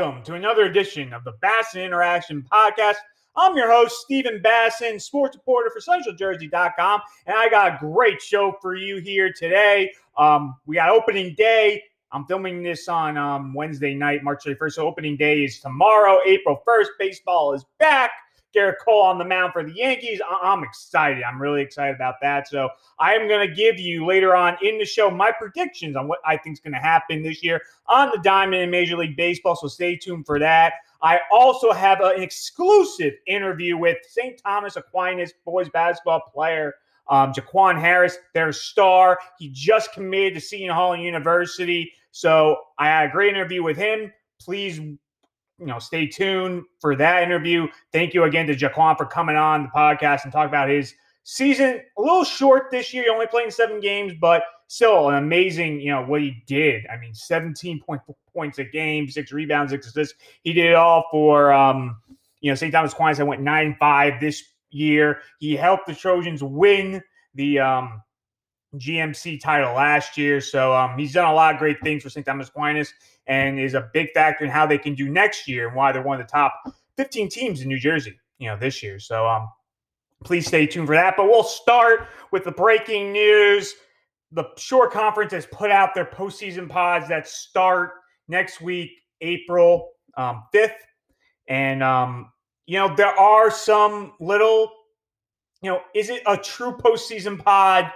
[0.00, 2.94] welcome to another edition of the Bassin Interaction Podcast.
[3.36, 8.56] I'm your host, Stephen Bassin, sports reporter for CentralJersey.com, and I got a great show
[8.62, 9.92] for you here today.
[10.16, 11.82] Um, we got opening day.
[12.12, 14.72] I'm filming this on um, Wednesday night, March 31st.
[14.72, 16.86] So opening day is tomorrow, April 1st.
[16.98, 18.10] Baseball is back.
[18.54, 20.20] Gerrit Cole on the mound for the Yankees.
[20.28, 21.22] I- am excited.
[21.22, 22.48] I'm really excited about that.
[22.48, 26.08] So I am going to give you later on in the show my predictions on
[26.08, 29.16] what I think is going to happen this year on the diamond in Major League
[29.16, 29.56] Baseball.
[29.56, 30.74] So stay tuned for that.
[31.02, 34.40] I also have an exclusive interview with St.
[34.42, 36.74] Thomas Aquinas boys basketball player
[37.10, 39.18] um, Jaquan Harris, their star.
[39.38, 41.92] He just committed to Seton Hall University.
[42.12, 44.12] So I had a great interview with him.
[44.40, 44.80] Please
[45.60, 47.68] you know, stay tuned for that interview.
[47.92, 50.94] Thank you again to Jaquan for coming on the podcast and talk about his
[51.24, 51.80] season.
[51.98, 56.02] A little short this year, only playing seven games, but still an amazing, you know,
[56.02, 56.86] what he did.
[56.86, 58.00] I mean, 17 point,
[58.32, 60.14] points a game, six rebounds, six assists.
[60.42, 61.96] He did it all for, um,
[62.40, 62.72] you know, St.
[62.72, 63.20] Thomas Aquinas.
[63.20, 65.20] I went 9 5 this year.
[65.40, 67.02] He helped the Trojans win
[67.34, 68.02] the um,
[68.76, 70.40] GMC title last year.
[70.40, 72.24] So um, he's done a lot of great things for St.
[72.24, 72.94] Thomas Aquinas
[73.30, 76.02] and is a big factor in how they can do next year and why they're
[76.02, 76.52] one of the top
[76.96, 78.98] 15 teams in New Jersey, you know, this year.
[78.98, 79.48] So um,
[80.24, 81.14] please stay tuned for that.
[81.16, 83.76] But we'll start with the breaking news.
[84.32, 87.92] The Shore Conference has put out their postseason pods that start
[88.26, 90.72] next week, April um, 5th.
[91.46, 92.32] And, um,
[92.66, 94.72] you know, there are some little,
[95.62, 97.92] you know, is it a true postseason pod?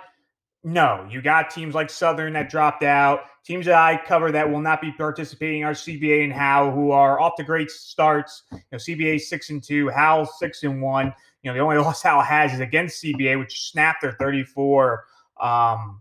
[0.66, 3.24] No, you got teams like Southern that dropped out.
[3.44, 7.20] Teams that I cover that will not be participating are CBA and Howell, who are
[7.20, 8.44] off to great starts.
[8.50, 11.12] You know, CBA six and two, Howell six and one.
[11.42, 15.04] You know, the only loss Howell has is against CBA, which snapped their 34
[15.38, 16.00] um,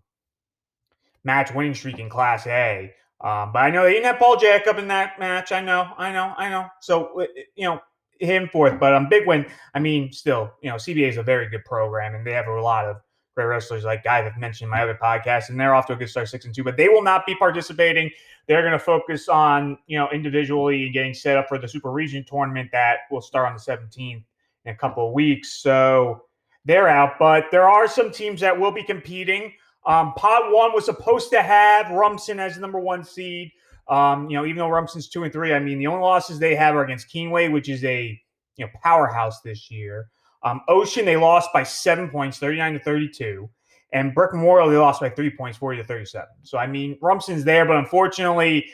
[1.25, 2.93] match winning streak in Class A.
[3.19, 5.51] Um, but I know they didn't have Paul Jacob in that match.
[5.51, 6.67] I know, I know, I know.
[6.79, 7.81] So you know,
[8.17, 9.45] him fourth, but um, big win.
[9.73, 12.61] I mean, still, you know, CBA is a very good program, and they have a
[12.61, 13.01] lot of
[13.35, 15.95] great wrestlers like guys I've mentioned in my other podcast, and they're off to a
[15.95, 16.63] good start, six and two.
[16.63, 18.09] But they will not be participating.
[18.47, 22.25] They're going to focus on you know individually getting set up for the Super Region
[22.27, 24.23] tournament that will start on the 17th
[24.65, 25.61] in a couple of weeks.
[25.61, 26.23] So
[26.65, 29.53] they're out, but there are some teams that will be competing.
[29.85, 33.51] Um, Pod one was supposed to have Rumson as the number one seed.
[33.89, 36.55] Um, you know, even though Rumson's two and three, I mean, the only losses they
[36.55, 38.19] have are against Keenway, which is a
[38.55, 40.07] you know powerhouse this year.
[40.43, 43.49] Um, Ocean, they lost by seven points, 39 to 32.
[43.93, 46.27] And Brick Memorial, they lost by three points, 40 to 37.
[46.41, 48.65] So, I mean, Rumson's there, but unfortunately,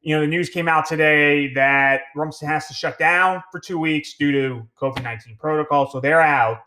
[0.00, 3.78] you know, the news came out today that Rumson has to shut down for two
[3.78, 5.90] weeks due to COVID 19 protocol.
[5.90, 6.62] So they're out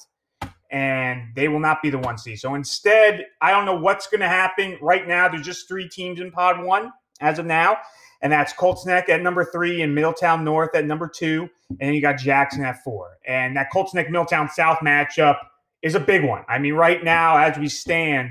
[0.69, 2.39] and they will not be the one seed.
[2.39, 4.77] So instead, I don't know what's going to happen.
[4.81, 7.77] Right now, there's just three teams in pod one as of now
[8.21, 11.93] and that's Colts Neck at number three and Middletown North at number two, and then
[11.93, 13.17] you got Jackson at four.
[13.27, 15.37] And that Colts Neck Middletown South matchup
[15.81, 16.43] is a big one.
[16.47, 18.29] I mean, right now as we stand,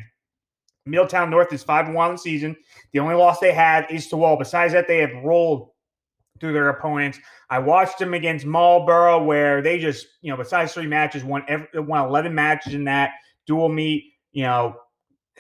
[0.87, 2.57] Middletown North is five and one in the season.
[2.93, 4.37] The only loss they had is to Wall.
[4.37, 5.71] Besides that, they have rolled
[6.41, 7.19] through their opponents.
[7.51, 11.69] I watched them against Marlboro, where they just, you know, besides three matches, won every,
[11.75, 13.11] won eleven matches in that
[13.47, 14.05] dual meet.
[14.33, 14.77] You know,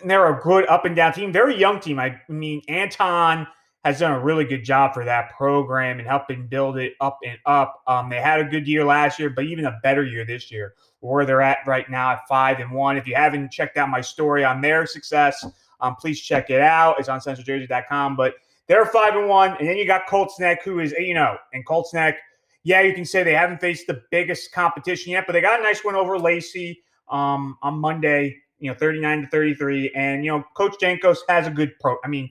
[0.00, 1.98] and they're a good up and down team, very young team.
[1.98, 3.46] I mean, Anton
[3.84, 7.38] has done a really good job for that program and helping build it up and
[7.46, 7.82] up.
[7.86, 10.74] Um, they had a good year last year, but even a better year this year,
[11.00, 12.98] where they're at right now at five and one.
[12.98, 15.46] If you haven't checked out my story on their success,
[15.80, 16.96] um, please check it out.
[16.98, 18.16] It's on centraljersey.com.
[18.16, 18.34] But
[18.66, 21.66] they're five and one, and then you got Colts Neck, who is you know, and
[21.66, 22.18] Colts Neck.
[22.62, 25.62] Yeah, you can say they haven't faced the biggest competition yet, but they got a
[25.62, 28.36] nice win over Lacey um, on Monday.
[28.58, 31.72] You know, thirty nine to thirty three, and you know, Coach Jankos has a good
[31.80, 31.96] pro.
[32.04, 32.30] I mean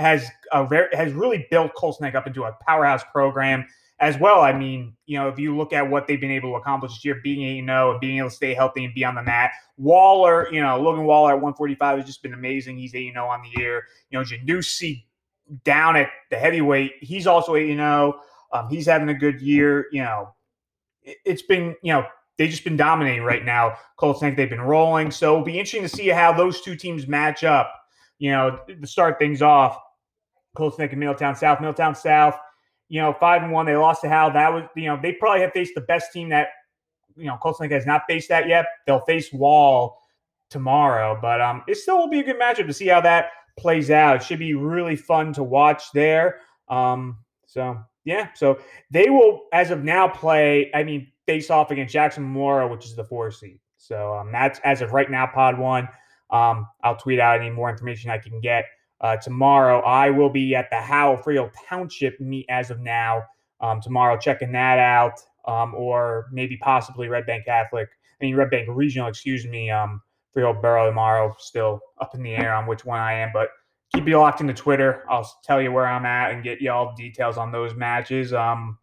[0.00, 3.66] has a very, has really built Colts Neck up into a powerhouse program
[4.00, 4.40] as well.
[4.40, 7.04] I mean, you know, if you look at what they've been able to accomplish this
[7.04, 9.52] year, being you know, being able to stay healthy and be on the mat.
[9.76, 12.78] Waller, you know, Logan Waller at 145 has just been amazing.
[12.78, 13.84] He's 8 0 on the year.
[14.10, 15.04] You know, Janusi
[15.64, 18.20] down at the heavyweight, he's also 8 0.
[18.52, 19.86] Um, he's having a good year.
[19.92, 20.34] You know,
[21.02, 22.06] it, it's been, you know,
[22.38, 23.76] they've just been dominating right now.
[23.96, 25.10] Colts they've been rolling.
[25.10, 27.74] So it'll be interesting to see how those two teams match up
[28.20, 29.76] you know, to start things off,
[30.54, 31.60] Colts Neck and Middletown South.
[31.60, 32.36] Middletown South,
[32.88, 33.66] you know, five and one.
[33.66, 34.32] They lost to Howell.
[34.32, 36.48] That was, you know, they probably have faced the best team that,
[37.16, 38.66] you know, Colts Neck has not faced that yet.
[38.86, 39.98] They'll face Wall
[40.48, 43.90] tomorrow, but um, it still will be a good matchup to see how that plays
[43.90, 44.16] out.
[44.16, 46.40] It should be really fun to watch there.
[46.68, 48.58] Um, so yeah, so
[48.90, 50.70] they will, as of now, play.
[50.74, 53.60] I mean, face off against Jackson Memorial, which is the four seed.
[53.76, 55.88] So um, that's as of right now, Pod One.
[56.30, 58.64] Um, I'll tweet out any more information I can get.
[59.00, 63.24] Uh, tomorrow, I will be at the Howell Freehold Township meet as of now.
[63.60, 67.88] um, tomorrow, checking that out, um, or maybe possibly Red Bank Catholic.
[68.20, 70.00] I mean, Red Bank Regional, excuse me, um,
[70.32, 71.34] Freehold Borough tomorrow.
[71.38, 73.50] Still up in the air on which one I am, but
[73.94, 75.04] keep you locked into Twitter.
[75.10, 78.32] I'll tell you where I'm at and get y'all details on those matches.
[78.32, 78.78] Um,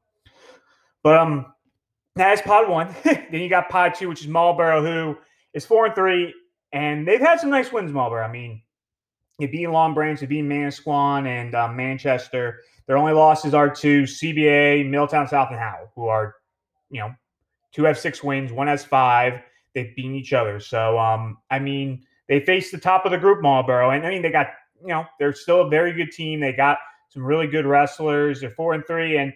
[1.04, 1.54] but um,
[2.16, 2.94] that's pod one.
[3.04, 5.18] then you got pod two, which is Marlboro, who
[5.54, 6.34] is four and three,
[6.72, 7.92] and they've had some nice wins.
[7.92, 8.24] Marlboro.
[8.24, 8.62] I mean,
[9.39, 12.62] they beat Long Branch, they beat Manasquan and um, Manchester.
[12.88, 16.36] Their only losses are to CBA, Middletown South, and Howell, who are,
[16.89, 17.13] you know,
[17.72, 19.42] two have six wins, one has five.
[19.74, 20.60] They've beaten each other.
[20.60, 24.22] So, um, I mean, they faced the top of the group, Marlboro, and I mean,
[24.22, 24.48] they got,
[24.81, 26.40] you know, they're still a very good team.
[26.40, 26.78] They got
[27.10, 28.42] some really good wrestlers.
[28.42, 29.33] They're four and three, and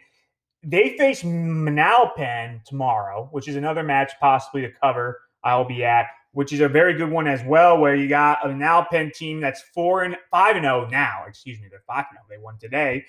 [0.64, 5.22] they face Manalapan tomorrow, which is another match possibly to cover.
[5.44, 8.50] I'll be at, which is a very good one as well, where you got a
[8.50, 11.24] Manalapan team that's four and five and zero oh now.
[11.28, 12.20] Excuse me, they're five and.
[12.20, 12.26] Oh.
[12.30, 13.06] They won today,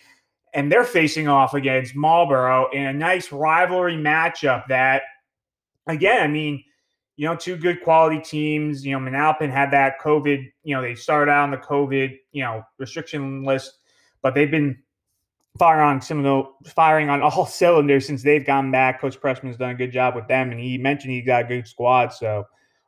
[0.54, 4.66] and they're facing off against Marlboro in a nice rivalry matchup.
[4.68, 5.02] That
[5.86, 6.64] again, I mean,
[7.16, 8.84] you know, two good quality teams.
[8.84, 10.50] You know, Manalapan had that COVID.
[10.64, 13.78] You know, they started out on the COVID you know restriction list,
[14.22, 14.78] but they've been
[15.58, 19.00] firing on the firing on all cylinders since they've gone back.
[19.00, 21.66] Coach Pressman's done a good job with them, and he mentioned he got a good
[21.66, 22.12] squad.
[22.12, 22.46] So,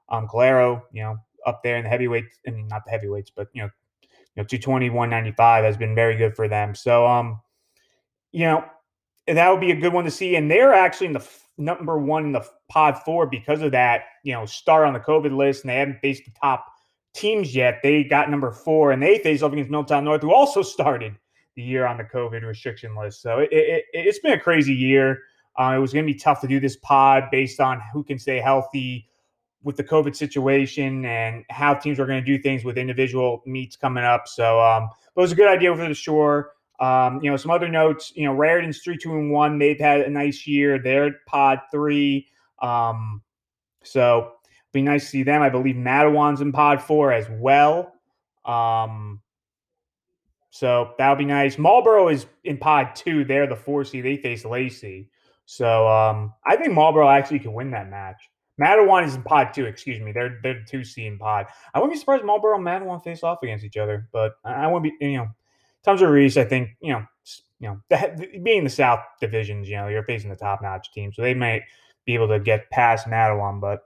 [0.09, 1.17] um, Calero, you know,
[1.47, 2.39] up there in the heavyweights.
[2.47, 3.71] I mean, not the heavyweights, but you know,
[4.03, 6.75] you know, 220, 195 has been very good for them.
[6.75, 7.41] So, um,
[8.33, 8.65] you know,
[9.27, 10.37] that would be a good one to see.
[10.37, 14.03] And they're actually in the f- number one in the pod four because of that,
[14.25, 16.67] you know, start on the COVID list, and they haven't faced the top
[17.15, 17.81] teams yet.
[17.83, 21.17] They got number four, and they face off against Middletown North, who also started
[21.55, 23.23] the year on the COVID restriction list.
[23.23, 25.23] So it, it, has been a crazy year.
[25.57, 28.19] Uh, it was going to be tough to do this pod based on who can
[28.19, 29.09] stay healthy
[29.65, 33.77] with the COVID situation and how teams are going to do things with individual meets
[33.77, 34.29] coming up.
[34.29, 36.53] So um, it was a good idea for the shore.
[36.81, 38.13] Um, you know, some other notes.
[38.15, 39.59] You know, Raritan's three, two, and one.
[39.59, 40.79] They've had a nice year.
[40.79, 42.29] They're pod three.
[42.61, 43.23] Um,
[43.83, 44.33] so
[44.73, 45.41] be nice to see them.
[45.41, 47.95] I believe Matawan's in pod four as well.
[48.45, 49.21] Um,
[50.51, 51.59] so that would be nice.
[51.59, 53.25] Marlboro is in pod two.
[53.25, 54.05] They're the four seed.
[54.05, 55.11] They face Lacey.
[55.47, 58.21] So um, I think Marlboro actually can win that match.
[58.61, 60.13] Matawan is in pod two, excuse me.
[60.13, 61.47] They're they're the two seed in pod.
[61.73, 64.99] I wouldn't be surprised Marlboro and Matawan face off against each other, but I, wouldn't
[64.99, 65.29] be you know,
[65.85, 67.05] Tom's Reese, I think, you know,
[67.61, 71.13] you know, the, being the South divisions, you know, you're facing the top notch team.
[71.13, 71.63] So they might
[72.05, 73.81] be able to get past Matawan, but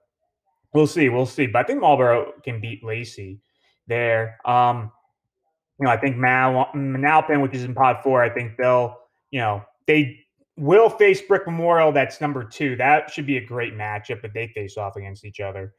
[0.72, 1.08] we'll see.
[1.08, 1.46] We'll see.
[1.46, 3.40] But I think Marlboro can beat Lacey
[3.86, 4.38] there.
[4.44, 4.92] Um,
[5.78, 8.96] you know, I think Mal- Manalapan, which is in pod four, I think they'll,
[9.30, 10.20] you know, they
[10.58, 11.92] will face Brick Memorial.
[11.92, 12.76] That's number two.
[12.76, 15.74] That should be a great matchup if they face off against each other.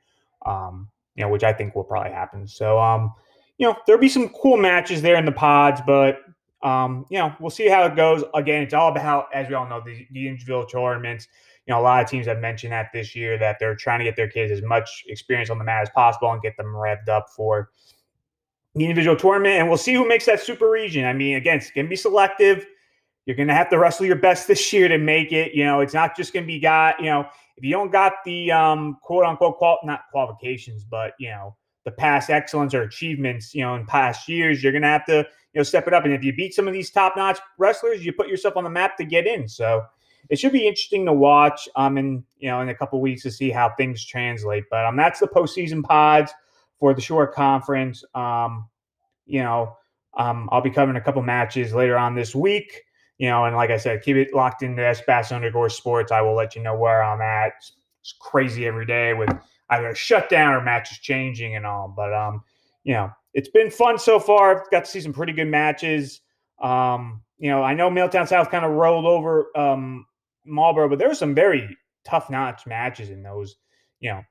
[0.46, 2.48] Um, you know, which I think will probably happen.
[2.48, 3.14] So, um,
[3.58, 6.22] you know, there'll be some cool matches there in the pods, but
[6.64, 8.24] um, you know, we'll see how it goes.
[8.34, 11.28] Again, it's all about, as we all know, the, individual tournaments.
[11.66, 14.06] You know, a lot of teams have mentioned that this year that they're trying to
[14.06, 17.10] get their kids as much experience on the mat as possible and get them revved
[17.10, 17.70] up for
[18.76, 21.06] the individual tournament, and we'll see who makes that super region.
[21.06, 22.66] I mean, again, it's going to be selective.
[23.30, 25.54] You're going to have to wrestle your best this year to make it.
[25.54, 27.00] You know, it's not just going to be got.
[27.00, 27.28] You know,
[27.58, 31.56] if you don't got the um, quote unquote qual- not qualifications, but you know
[31.86, 35.18] the past excellence or achievements, you know, in past years, you're going to have to
[35.18, 36.06] you know step it up.
[36.06, 38.70] And if you beat some of these top notch wrestlers, you put yourself on the
[38.72, 39.48] map to get in.
[39.48, 39.84] So
[40.32, 41.70] it should be interesting to watch.
[41.76, 44.64] Um, in you know, in a couple weeks to see how things translate.
[44.72, 46.32] But um, that's the postseason pods
[46.80, 48.04] for the Shore Conference.
[48.16, 48.68] Um,
[49.28, 49.78] you know,
[50.18, 52.86] um, I'll be covering a couple matches later on this week.
[53.20, 56.12] You know, and like I said, keep it locked into S Bass underscore sports.
[56.12, 57.52] I will let you know where I'm at.
[57.58, 59.30] It's, it's crazy every day with
[59.70, 61.94] either a shutdown or matches changing and all.
[61.96, 62.42] But um,
[62.84, 64.66] you know, it's been fun so far.
[64.72, 66.22] Got to see some pretty good matches.
[66.62, 70.06] Um, you know, I know Middletown South kind of rolled over um
[70.46, 73.58] Marlboro, but there were some very tough notch matches in those.
[74.00, 74.24] You know,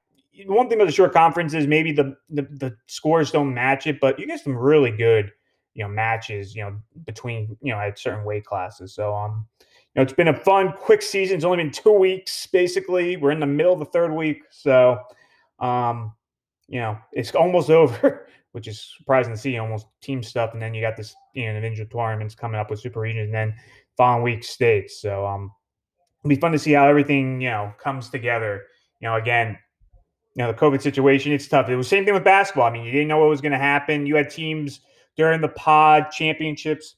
[0.47, 4.01] one thing about the short conference is maybe the, the, the scores don't match it,
[4.01, 5.31] but you get some really good
[5.79, 8.93] you know matches you know between you know at certain weight classes.
[8.93, 11.37] So um you know it's been a fun quick season.
[11.37, 13.17] It's only been two weeks basically.
[13.17, 14.99] We're in the middle of the third week, so
[15.61, 16.13] um
[16.67, 18.27] you know it's almost over.
[18.53, 21.51] Which is surprising to see, almost team stuff, and then you got this, you know,
[21.51, 23.55] individual tournaments coming up with super regions, and then
[23.97, 25.03] following week states.
[25.03, 25.53] So, um,
[26.21, 28.65] it'll be fun to see how everything, you know, comes together.
[29.01, 29.59] You know, again,
[30.35, 31.69] you know, the COVID situation, it's tough.
[31.69, 32.67] It was same thing with basketball.
[32.67, 34.07] I mean, you didn't know what was going to happen.
[34.07, 34.81] You had teams
[35.19, 36.95] during the pod championships,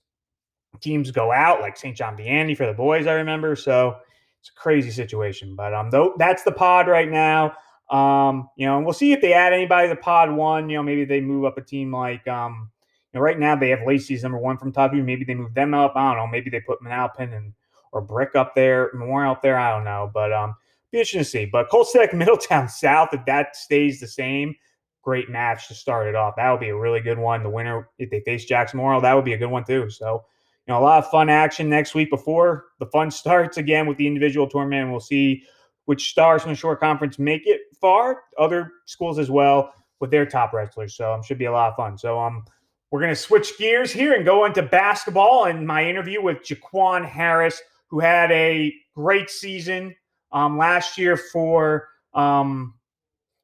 [0.80, 1.96] teams go out like St.
[1.96, 3.56] John Vianney for the boys, I remember.
[3.56, 3.96] So
[4.40, 5.56] it's a crazy situation.
[5.56, 7.54] But um though that's the pod right now.
[7.90, 10.68] Um, you know, and we'll see if they add anybody to pod one.
[10.70, 12.70] You know, maybe they move up a team like um,
[13.12, 15.02] you know, right now they have Lacey's number one from top two.
[15.02, 15.94] Maybe they move them up.
[15.96, 16.26] I don't know.
[16.28, 17.52] Maybe they put Manalapan and
[17.90, 19.58] or brick up there, memorial up there.
[19.58, 20.54] I don't know, but um,
[20.92, 21.44] be interesting to see.
[21.46, 24.54] But Colts-Tech Middletown South, if that stays the same,
[25.02, 26.36] great match to start it off.
[26.36, 27.42] That would be a really good one.
[27.42, 29.88] The winner, if they face Jackson Memorial, that would be a good one too.
[29.90, 30.24] So,
[30.66, 33.98] you know, a lot of fun action next week before the fun starts again with
[33.98, 34.90] the individual tournament.
[34.90, 35.42] We'll see
[35.86, 38.22] which stars from the short conference make it far.
[38.38, 40.96] Other schools as well with their top wrestlers.
[40.96, 41.96] So, um, should be a lot of fun.
[41.98, 42.44] So, um,
[42.90, 47.06] we're going to switch gears here and go into basketball and my interview with Jaquan
[47.06, 49.94] Harris, who had a great season
[50.32, 52.74] um, last year for um,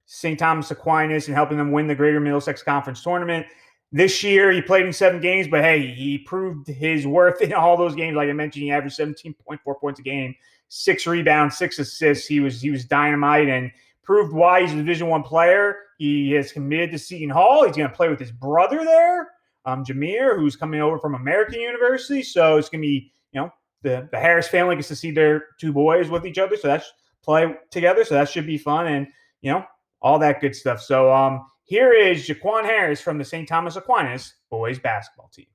[0.06, 0.38] St.
[0.38, 3.46] Thomas Aquinas and helping them win the Greater Middlesex Conference tournament.
[3.92, 7.76] This year, he played in seven games, but hey, he proved his worth in all
[7.76, 8.16] those games.
[8.16, 10.34] Like I mentioned, he averaged 17.4 points a game,
[10.68, 12.26] six rebounds, six assists.
[12.26, 13.70] He was he was dynamite and
[14.02, 15.76] proved why he's a Division One player.
[15.98, 17.64] He is committed to Seton Hall.
[17.64, 19.30] He's going to play with his brother there,
[19.64, 22.22] um, Jameer, who's coming over from American University.
[22.22, 23.50] So it's going to be, you know,
[23.82, 26.56] the the Harris family gets to see their two boys with each other.
[26.56, 28.04] So that's play together.
[28.04, 28.86] So that should be fun.
[28.86, 29.08] And
[29.40, 29.64] you know,
[30.00, 30.80] all that good stuff.
[30.80, 33.48] So um, here is Jaquan Harris from the St.
[33.48, 35.46] Thomas Aquinas boys basketball team.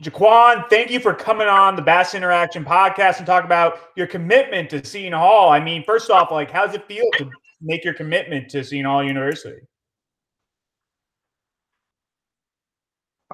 [0.00, 4.70] Jaquan, thank you for coming on the Bass Interaction podcast and talk about your commitment
[4.70, 5.50] to Seton Hall.
[5.50, 7.28] I mean, first off, like, how does it feel to
[7.60, 9.60] make your commitment to Seton Hall University?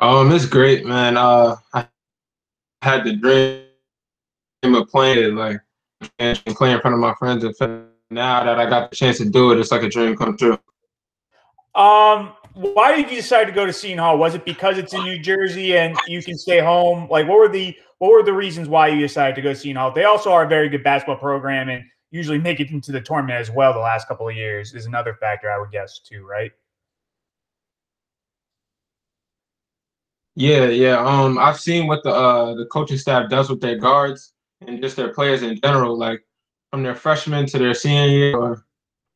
[0.00, 1.18] Um, it's great, man.
[1.18, 1.87] Uh, I
[2.80, 5.61] had the dream of playing it, like
[6.18, 7.44] and play in front of my friends.
[7.44, 10.36] And now that I got the chance to do it, it's like a dream come
[10.36, 10.58] true.
[11.74, 14.16] Um, why did you decide to go to Seton Hall?
[14.16, 17.08] Was it because it's in New Jersey and you can stay home?
[17.10, 19.76] Like, what were the what were the reasons why you decided to go to Seton
[19.76, 19.92] Hall?
[19.92, 23.40] They also are a very good basketball program and usually make it into the tournament
[23.40, 23.72] as well.
[23.72, 26.52] The last couple of years is another factor I would guess too, right?
[30.36, 30.98] Yeah, yeah.
[30.98, 34.33] Um, I've seen what the uh the coaching staff does with their guards
[34.66, 36.25] and just their players in general, like
[36.71, 38.64] from their freshman to their senior year or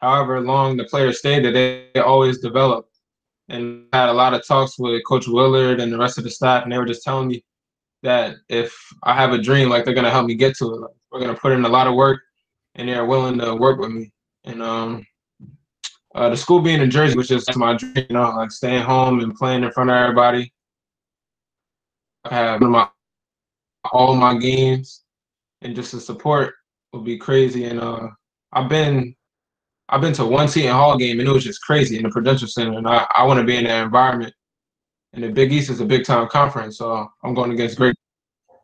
[0.01, 2.89] however long the players stay that they, they always develop.
[3.49, 6.31] And I had a lot of talks with Coach Willard and the rest of the
[6.31, 7.45] staff, and they were just telling me
[8.03, 10.81] that if I have a dream, like they're gonna help me get to it.
[10.81, 12.21] Like, we're gonna put in a lot of work,
[12.75, 14.13] and they're willing to work with me.
[14.45, 15.07] And um,
[16.15, 19.21] uh, the school being in Jersey was just my dream, you know, like staying home
[19.21, 20.53] and playing in front of everybody.
[22.25, 22.89] I have my
[23.93, 25.05] all my games
[25.63, 26.55] and just the support
[26.93, 27.65] would be crazy.
[27.65, 28.09] And uh,
[28.53, 29.15] I've been
[29.89, 32.49] I've been to one Seton Hall game and it was just crazy in the Prudential
[32.49, 34.35] Center, and I, I want to be in that environment.
[35.15, 37.97] And the Big East is a big time conference, so I'm going against great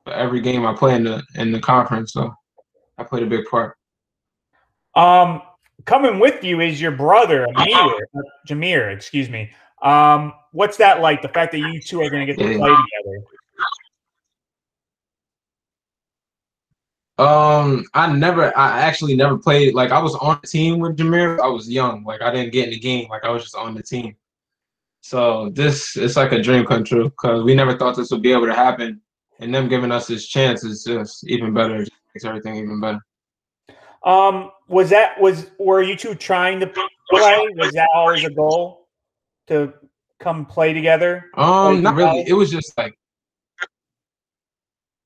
[0.07, 2.13] every game I play in the in the conference.
[2.13, 2.35] So
[2.99, 3.77] I played a big part.
[4.95, 5.43] Um,
[5.87, 8.09] coming with you is your brother Amir,
[8.47, 8.95] Jameer.
[8.95, 9.51] Excuse me.
[9.83, 11.23] Um, what's that like?
[11.23, 13.25] The fact that you two are going to get to play together.
[17.17, 19.75] Um, I never, I actually never played.
[19.75, 21.39] Like I was on the team with Jameer.
[21.41, 22.03] I was young.
[22.05, 23.09] Like I didn't get in the game.
[23.09, 24.17] Like I was just on the team.
[25.01, 28.33] So this, it's like a dream come true because we never thought this would be
[28.33, 29.01] able to happen,
[29.39, 31.83] and them giving us this chance is just even better.
[31.83, 33.01] It makes everything even better.
[34.03, 36.89] Um, was that was were you two trying to play?
[37.11, 38.89] Was that always a goal
[39.49, 39.75] to
[40.21, 41.27] come play together?
[41.35, 42.25] Um, not really.
[42.27, 42.99] It was just like,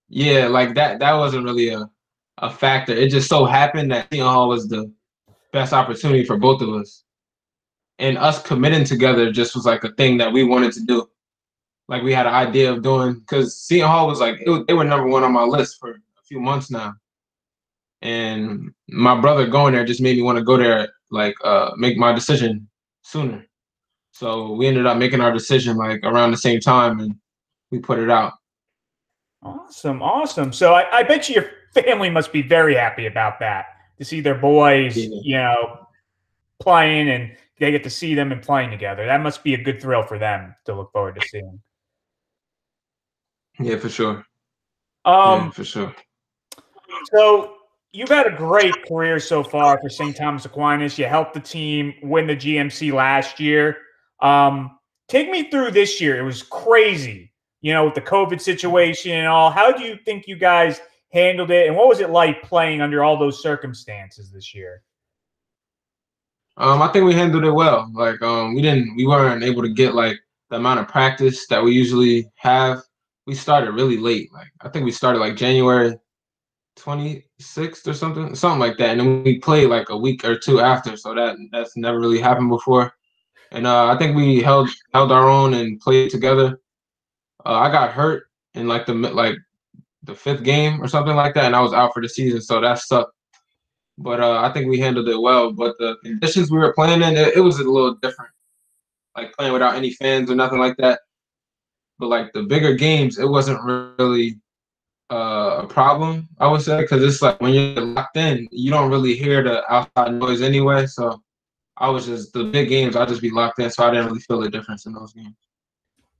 [0.08, 1.00] yeah, like that.
[1.00, 1.88] That wasn't really a
[2.42, 2.92] a factor.
[2.92, 4.92] It just so happened that Seton Hall was the
[5.52, 7.04] best opportunity for both of us.
[7.98, 11.08] And us committing together just was like a thing that we wanted to do.
[11.88, 14.74] Like we had an idea of doing because Seton Hall was like it, was, they
[14.74, 16.94] were number one on my list for a few months now.
[18.02, 21.96] And my brother going there just made me want to go there, like uh, make
[21.96, 22.68] my decision
[23.02, 23.44] sooner.
[24.12, 27.16] So we ended up making our decision like around the same time, and
[27.70, 28.34] we put it out.
[29.42, 30.52] Awesome, awesome.
[30.52, 33.66] So I, I bet you your family must be very happy about that
[33.98, 35.86] to see their boys, you know,
[36.60, 39.06] playing and they get to see them and playing together.
[39.06, 41.60] That must be a good thrill for them to look forward to seeing.
[43.60, 44.24] Yeah, for sure.
[45.04, 45.94] Um, yeah, for sure.
[47.12, 47.54] So
[47.92, 50.16] you've had a great career so far for St.
[50.16, 50.98] Thomas Aquinas.
[50.98, 53.78] You helped the team win the GMC last year.
[54.20, 54.78] Um,
[55.08, 56.18] take me through this year.
[56.18, 57.27] It was crazy,
[57.60, 59.50] you know, with the COVID situation and all.
[59.50, 60.80] How do you think you guys
[61.12, 64.82] handled it, and what was it like playing under all those circumstances this year?
[66.56, 67.88] Um, I think we handled it well.
[67.94, 70.18] Like, um, we didn't, we weren't able to get like
[70.50, 72.82] the amount of practice that we usually have.
[73.26, 74.32] We started really late.
[74.32, 75.96] Like, I think we started like January
[76.78, 80.60] 26th or something, something like that, and then we played like a week or two
[80.60, 80.96] after.
[80.96, 82.92] So that that's never really happened before.
[83.52, 86.58] And uh, I think we held held our own and played together.
[87.48, 89.36] Uh, I got hurt in like the like
[90.02, 92.60] the fifth game or something like that, and I was out for the season, so
[92.60, 93.14] that sucked.
[93.96, 95.52] But uh, I think we handled it well.
[95.52, 98.30] But the conditions we were playing in, it, it was a little different.
[99.16, 101.00] Like playing without any fans or nothing like that.
[101.98, 104.38] But like the bigger games, it wasn't really
[105.10, 108.90] uh, a problem, I would say, because it's like when you're locked in, you don't
[108.90, 110.86] really hear the outside noise anyway.
[110.86, 111.20] So
[111.78, 114.20] I was just the big games, I'll just be locked in, so I didn't really
[114.20, 115.47] feel the difference in those games.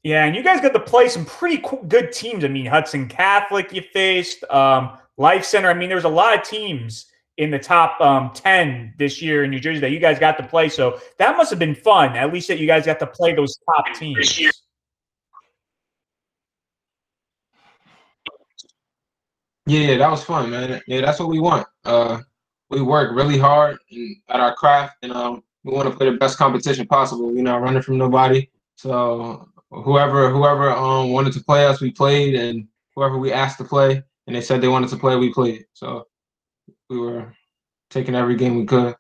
[0.05, 2.45] Yeah, and you guys got to play some pretty cool, good teams.
[2.45, 5.69] I mean, Hudson Catholic you faced, um, Life Center.
[5.69, 9.51] I mean, there's a lot of teams in the top um, 10 this year in
[9.51, 10.69] New Jersey that you guys got to play.
[10.69, 13.57] So that must have been fun, at least that you guys got to play those
[13.67, 14.39] top teams.
[14.39, 14.51] Yeah,
[19.81, 20.81] yeah, that was fun, man.
[20.87, 21.67] Yeah, that's what we want.
[21.85, 22.21] Uh,
[22.71, 23.79] we work really hard
[24.29, 27.31] at our craft, and um, we want to play the best competition possible.
[27.31, 28.49] We're not running from nobody.
[28.77, 33.65] So whoever whoever um wanted to play us, we played, and whoever we asked to
[33.65, 35.65] play, and they said they wanted to play, we played.
[35.75, 36.07] So
[36.89, 37.33] we were
[37.91, 38.95] taking every game we could.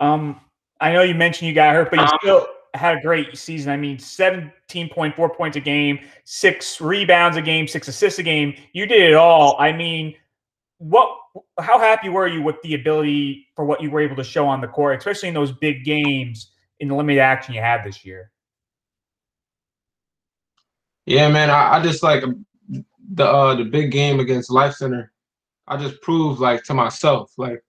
[0.00, 0.40] Um,
[0.80, 3.72] I know you mentioned you got hurt, but you um, still had a great season.
[3.72, 8.54] I mean, 17.4 points a game, six rebounds a game, six assists a game.
[8.72, 9.56] You did it all.
[9.58, 10.14] I mean,
[10.78, 11.08] what
[11.60, 14.60] how happy were you with the ability for what you were able to show on
[14.60, 18.30] the court, especially in those big games in the limited action you had this year?
[21.08, 22.22] Yeah, man, I, I just like
[23.14, 25.10] the uh the big game against Life Center.
[25.66, 27.64] I just proved like to myself like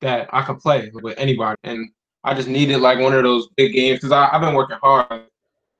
[0.00, 1.88] that I could play with anybody, and
[2.24, 5.26] I just needed like one of those big games because I've been working hard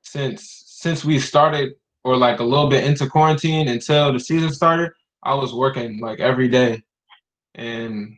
[0.03, 1.73] since since we started
[2.05, 4.91] or like a little bit into quarantine until the season started.
[5.21, 6.81] I was working like every day,
[7.55, 8.15] and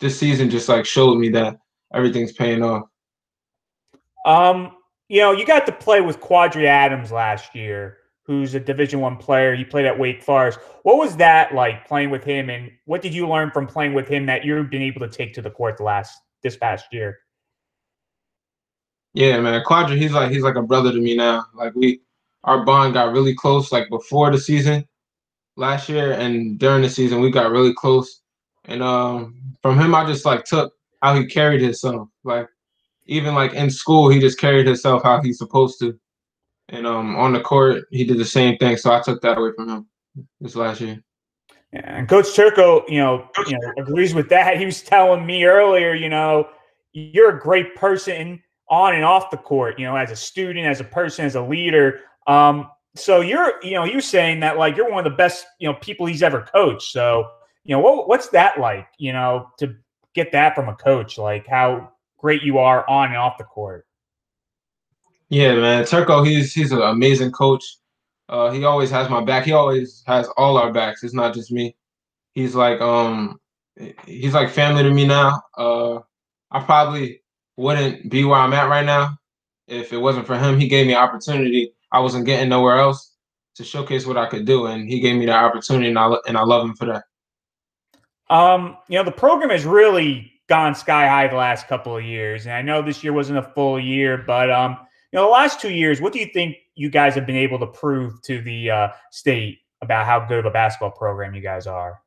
[0.00, 1.56] this season just like showed me that
[1.94, 2.88] everything's paying off.
[4.26, 4.76] Um,
[5.08, 9.16] you know, you got to play with Quadry Adams last year, who's a Division One
[9.16, 9.54] player.
[9.54, 10.58] He played at Wake Forest.
[10.82, 14.08] What was that like playing with him, and what did you learn from playing with
[14.08, 17.18] him that you've been able to take to the court the last this past year?
[19.14, 19.62] Yeah, man.
[19.64, 21.46] Quadry, he's like he's like a brother to me now.
[21.54, 22.00] Like we
[22.44, 24.86] our bond got really close like before the season
[25.56, 28.22] last year and during the season we got really close.
[28.64, 32.08] And um from him I just like took how he carried himself.
[32.24, 32.48] Like
[33.06, 35.98] even like in school he just carried himself how he's supposed to.
[36.72, 38.76] And um on the court he did the same thing.
[38.76, 39.86] So I took that away from him
[40.40, 41.02] this last year.
[41.72, 44.58] Yeah, and Coach Turco, you know, you know, agrees with that.
[44.58, 46.48] He was telling me earlier, you know,
[46.92, 50.80] you're a great person on and off the court, you know, as a student, as
[50.80, 52.00] a person, as a leader.
[52.26, 55.68] Um, so you're, you know, you're saying that like you're one of the best, you
[55.68, 56.92] know, people he's ever coached.
[56.92, 57.26] So,
[57.64, 59.74] you know, what, what's that like, you know, to
[60.14, 63.86] get that from a coach, like how great you are on and off the court?
[65.32, 65.86] Yeah, man.
[65.86, 67.64] Turco, he's he's an amazing coach.
[68.28, 69.46] Uh, he always has my back.
[69.46, 71.02] He always has all our backs.
[71.02, 71.74] It's not just me.
[72.34, 73.40] He's like um
[74.06, 75.40] he's like family to me now.
[75.56, 76.00] Uh
[76.50, 77.22] I probably
[77.56, 79.16] wouldn't be where I'm at right now
[79.68, 80.60] if it wasn't for him.
[80.60, 81.72] He gave me opportunity.
[81.90, 83.14] I wasn't getting nowhere else
[83.54, 86.36] to showcase what I could do, and he gave me that opportunity, and I and
[86.36, 87.04] I love him for that.
[88.28, 92.44] Um, you know, the program has really gone sky high the last couple of years,
[92.44, 94.76] and I know this year wasn't a full year, but um,
[95.12, 97.58] you know, the last two years, what do you think you guys have been able
[97.58, 101.66] to prove to the uh, state about how good of a basketball program you guys
[101.66, 102.00] are?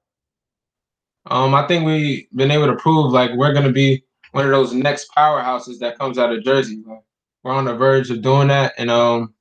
[1.27, 4.51] Um, I think we've been able to prove like we're going to be one of
[4.51, 6.83] those next powerhouses that comes out of Jersey.
[7.43, 9.33] We're on the verge of doing that, and um,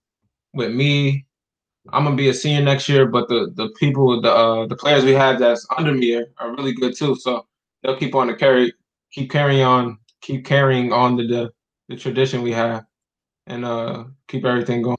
[0.52, 1.26] with me,
[1.90, 3.06] I'm gonna be a senior next year.
[3.06, 6.54] But the the people, the uh, the players we have that's under me are, are
[6.54, 7.16] really good too.
[7.16, 7.46] So
[7.82, 8.72] they'll keep on to carry,
[9.10, 11.52] keep carrying on, keep carrying on the the,
[11.88, 12.84] the tradition we have,
[13.46, 14.96] and uh, keep everything going.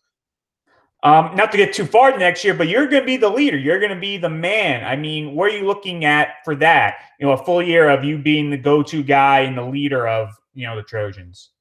[1.03, 3.57] Um, not to get too far next year, but you're going to be the leader.
[3.57, 4.83] You're going to be the man.
[4.83, 6.95] I mean, what are you looking at for that?
[7.19, 10.29] You know, a full year of you being the go-to guy and the leader of
[10.55, 11.51] you know the Trojans.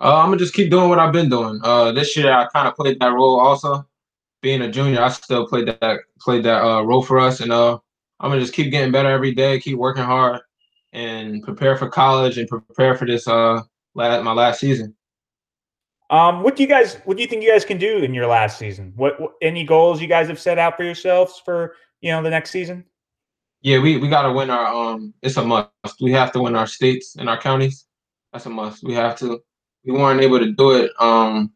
[0.00, 1.60] Uh, I'm gonna just keep doing what I've been doing.
[1.64, 3.86] Uh, this year I kind of played that role also.
[4.42, 7.78] Being a junior, I still played that played that uh, role for us, and uh,
[8.20, 10.40] I'm gonna just keep getting better every day, keep working hard,
[10.92, 13.62] and prepare for college and prepare for this uh
[13.94, 14.94] last, my last season.
[16.12, 16.96] Um, what do you guys?
[17.06, 18.92] What do you think you guys can do in your last season?
[18.96, 22.28] What, what any goals you guys have set out for yourselves for you know the
[22.28, 22.84] next season?
[23.62, 25.14] Yeah, we we got to win our um.
[25.22, 25.70] It's a must.
[26.02, 27.86] We have to win our states and our counties.
[28.30, 28.84] That's a must.
[28.84, 29.40] We have to.
[29.86, 31.50] We weren't able to do it um.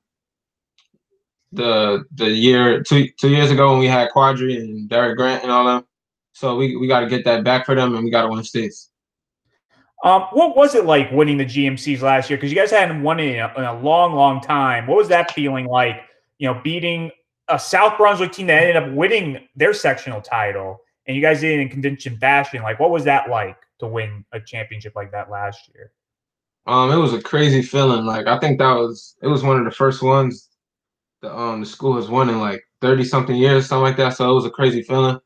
[1.53, 5.53] The the year two two years ago when we had Quadry and Derek Grant and
[5.53, 5.85] all them,
[6.33, 8.42] so we we got to get that back for them and we got to win
[8.42, 8.90] states.
[10.07, 12.37] Um, what was it like winning the GMCs last year?
[12.37, 14.87] Because you guys hadn't won in a, in a, long, long time.
[14.87, 16.01] What was that feeling like?
[16.38, 17.11] You know, beating
[17.49, 21.59] a South Brunswick team that ended up winning their sectional title, and you guys did
[21.59, 22.62] it in convention fashion.
[22.62, 25.90] Like, what was that like to win a championship like that last year?
[26.69, 28.05] Um, it was a crazy feeling.
[28.05, 30.51] Like I think that was it was one of the first ones
[31.21, 34.16] the um the school has won in like thirty something years, something like that.
[34.16, 35.19] So it was a crazy feeling.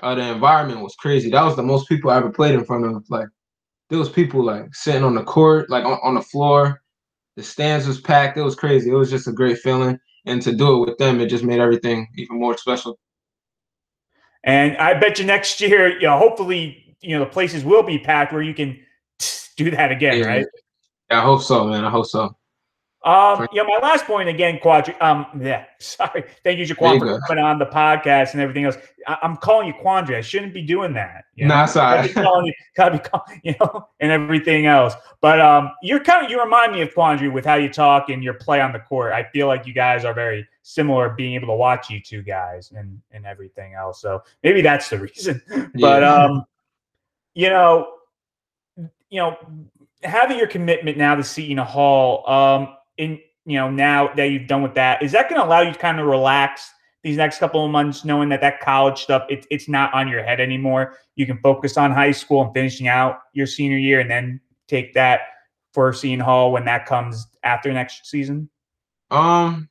[0.00, 1.30] Uh, the environment was crazy.
[1.30, 3.04] That was the most people I ever played in front of.
[3.08, 3.26] Like
[3.90, 6.82] there was people like sitting on the court, like on, on the floor.
[7.36, 8.38] The stands was packed.
[8.38, 8.90] It was crazy.
[8.90, 11.60] It was just a great feeling, and to do it with them, it just made
[11.60, 12.98] everything even more special.
[14.44, 17.98] And I bet you next year, you know, hopefully, you know, the places will be
[17.98, 18.78] packed where you can
[19.56, 20.26] do that again, yeah.
[20.26, 20.46] right?
[21.10, 21.84] I hope so, man.
[21.84, 22.36] I hope so.
[23.04, 24.98] Um, yeah, my last point again, Quadry.
[24.98, 26.24] Um, yeah, sorry.
[26.42, 28.76] Thank you, Jaquan, for coming on the podcast and everything else.
[29.06, 30.16] I- am calling you Quandre.
[30.16, 31.26] I shouldn't be doing that.
[31.34, 31.54] You know?
[31.54, 32.08] Nah, sorry.
[32.08, 34.94] Gotta you, gotta be calling, you know, and everything else.
[35.20, 38.24] But um, you're kind of you remind me of Quandre with how you talk and
[38.24, 39.12] your play on the court.
[39.12, 42.72] I feel like you guys are very similar, being able to watch you two guys
[42.74, 44.00] and and everything else.
[44.00, 45.42] So maybe that's the reason.
[45.74, 46.14] But yeah.
[46.14, 46.44] um,
[47.34, 47.96] you know,
[49.10, 49.36] you know,
[50.02, 54.62] having your commitment now to Seton Hall, um, in you know now that you've done
[54.62, 56.70] with that, is that going to allow you to kind of relax
[57.02, 60.22] these next couple of months, knowing that that college stuff it, it's not on your
[60.22, 60.94] head anymore?
[61.16, 64.94] You can focus on high school and finishing out your senior year, and then take
[64.94, 65.20] that
[65.72, 68.48] for Seton Hall when that comes after next season.
[69.10, 69.68] Um,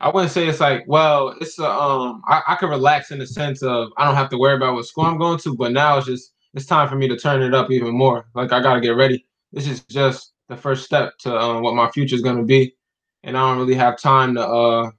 [0.00, 3.26] I wouldn't say it's like, well, it's a, um, I, I can relax in the
[3.26, 5.98] sense of I don't have to worry about what school I'm going to, but now
[5.98, 8.26] it's just it's time for me to turn it up even more.
[8.34, 9.26] Like I gotta get ready.
[9.52, 12.74] This is just the first step to uh, what my future is gonna be,
[13.22, 14.90] and I don't really have time to uh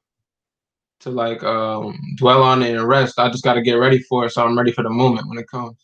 [1.01, 3.19] to like um dwell on it and rest.
[3.19, 5.47] I just gotta get ready for it, so I'm ready for the moment when it
[5.47, 5.77] comes.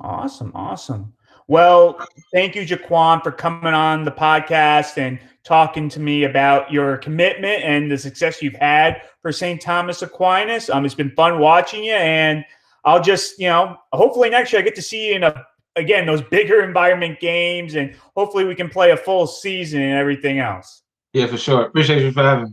[0.00, 1.12] Awesome, awesome.
[1.48, 1.98] Well,
[2.32, 7.64] thank you, Jaquan, for coming on the podcast and talking to me about your commitment
[7.64, 9.58] and the success you've had for St.
[9.58, 10.68] Thomas Aquinas.
[10.68, 12.44] Um, it's been fun watching you, and
[12.84, 15.46] I'll just, you know, hopefully next year I get to see you in a
[15.78, 20.38] again those bigger environment games, and hopefully we can play a full season and everything
[20.38, 20.82] else.
[21.12, 21.62] Yeah, for sure.
[21.62, 22.50] Appreciate you for having me.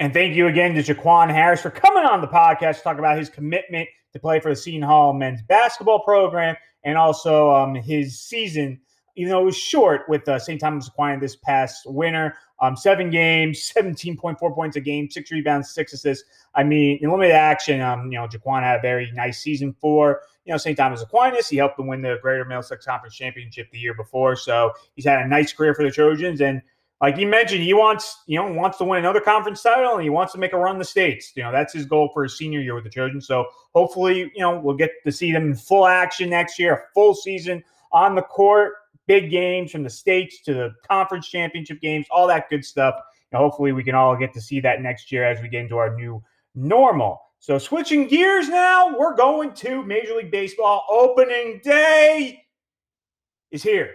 [0.00, 3.18] And thank you again to Jaquan Harris for coming on the podcast to talk about
[3.18, 8.18] his commitment to play for the Seton Hall men's basketball program and also um, his
[8.18, 8.80] season
[9.20, 10.58] even though it was short with uh, St.
[10.58, 12.34] Thomas Aquinas this past winter.
[12.58, 16.26] Um, seven games, 17.4 points a game, six rebounds, six assists.
[16.54, 20.22] I mean, in limited action, um, you know, Jaquan had a very nice season for,
[20.46, 20.74] you know, St.
[20.74, 21.50] Thomas Aquinas.
[21.50, 24.36] He helped them win the Greater Middlesex Conference Championship the year before.
[24.36, 26.40] So he's had a nice career for the Trojans.
[26.40, 26.62] And
[27.02, 30.10] like you mentioned, he wants, you know, wants to win another conference title and he
[30.10, 31.32] wants to make a run the states.
[31.34, 33.26] You know, that's his goal for his senior year with the Trojans.
[33.26, 36.80] So hopefully, you know, we'll get to see them in full action next year, a
[36.94, 38.74] full season on the court
[39.10, 42.94] big games from the states to the conference championship games, all that good stuff.
[43.32, 45.78] And hopefully, we can all get to see that next year as we get into
[45.78, 46.22] our new
[46.54, 47.20] normal.
[47.40, 52.44] So, switching gears now, we're going to Major League Baseball opening day
[53.50, 53.94] is here.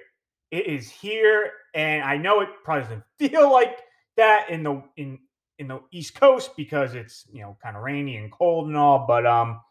[0.52, 3.78] It is here, and I know it probably doesn't feel like
[4.18, 5.18] that in the in
[5.60, 9.06] in the East Coast because it's you know kind of rainy and cold and all,
[9.08, 9.62] but um,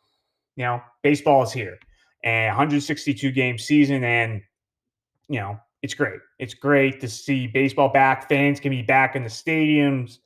[0.56, 1.78] you know, baseball is here,
[2.22, 4.40] and 162 game season, and
[5.28, 6.20] you know, it's great.
[6.38, 8.28] It's great to see baseball back.
[8.28, 10.18] Fans can be back in the stadiums,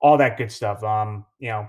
[0.00, 0.82] all that good stuff.
[0.84, 1.66] Um, you know,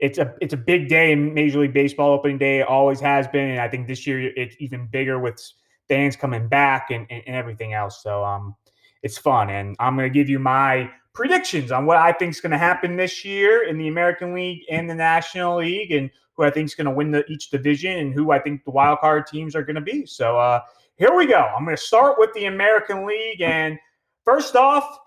[0.00, 2.60] it's a it's a big day in Major League Baseball opening day.
[2.60, 5.40] It always has been, and I think this year it's even bigger with
[5.88, 8.02] fans coming back and, and, and everything else.
[8.02, 8.56] So um,
[9.02, 12.40] it's fun, and I'm going to give you my predictions on what I think is
[12.40, 16.44] going to happen this year in the American League and the National League, and who
[16.44, 19.00] I think is going to win the, each division, and who I think the wild
[19.00, 20.06] card teams are going to be.
[20.06, 20.62] So uh,
[20.96, 21.38] here we go.
[21.38, 23.40] I'm going to start with the American League.
[23.40, 23.78] And
[24.24, 24.98] first off,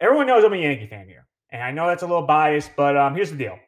[0.00, 1.26] everyone knows I'm a Yankee fan here.
[1.50, 3.58] And I know that's a little biased, but um, here's the deal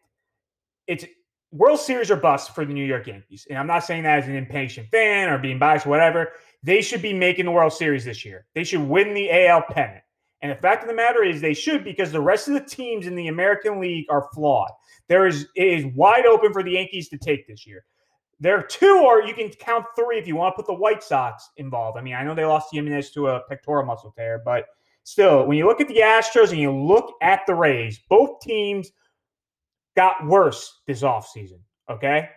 [0.86, 1.04] it's
[1.52, 3.46] World Series or bust for the New York Yankees.
[3.48, 6.32] And I'm not saying that as an impatient fan or being biased or whatever.
[6.62, 8.46] They should be making the World Series this year.
[8.54, 10.02] They should win the AL pennant.
[10.42, 13.06] And the fact of the matter is, they should because the rest of the teams
[13.06, 14.70] in the American League are flawed.
[15.08, 17.84] There is it is wide open for the Yankees to take this year.
[18.40, 21.02] There are two, or you can count three if you want to put the White
[21.02, 21.98] Sox involved.
[21.98, 24.64] I mean, I know they lost Jimenez to a pectoral muscle tear, but
[25.04, 28.90] still, when you look at the Astros and you look at the Rays, both teams
[29.94, 31.58] got worse this offseason.
[31.90, 32.30] Okay.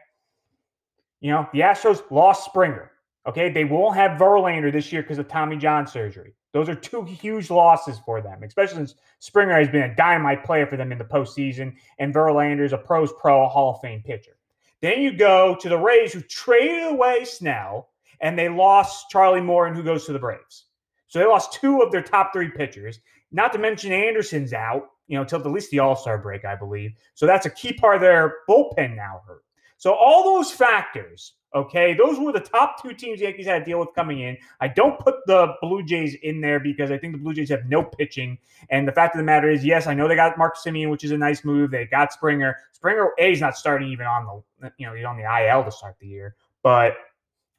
[1.21, 2.91] You know, the Astros lost Springer.
[3.25, 3.49] Okay.
[3.49, 6.33] They won't have Verlander this year because of Tommy John surgery.
[6.51, 10.67] Those are two huge losses for them, especially since Springer has been a dynamite player
[10.67, 14.37] for them in the postseason, and Verlander is a pros pro Hall of Fame pitcher.
[14.83, 17.87] Then you go to the Rays, who traded away Snell,
[18.19, 20.65] and they lost Charlie Morton, who goes to the Braves.
[21.07, 22.99] So they lost two of their top three pitchers.
[23.31, 26.57] Not to mention Anderson's out, you know, till at least the All Star break, I
[26.57, 26.91] believe.
[27.13, 29.45] So that's a key part of their bullpen now hurt.
[29.77, 33.65] So all those factors, okay, those were the top two teams the Yankees had to
[33.65, 34.37] deal with coming in.
[34.59, 37.65] I don't put the Blue Jays in there because I think the Blue Jays have
[37.65, 38.37] no pitching.
[38.69, 41.03] And the fact of the matter is, yes, I know they got Marcus Semien, which
[41.03, 41.71] is a nice move.
[41.71, 42.57] They got Springer.
[42.71, 45.71] Springer A is not starting even on the, you know, he's on the IL to
[45.71, 46.35] start the year.
[46.63, 46.95] But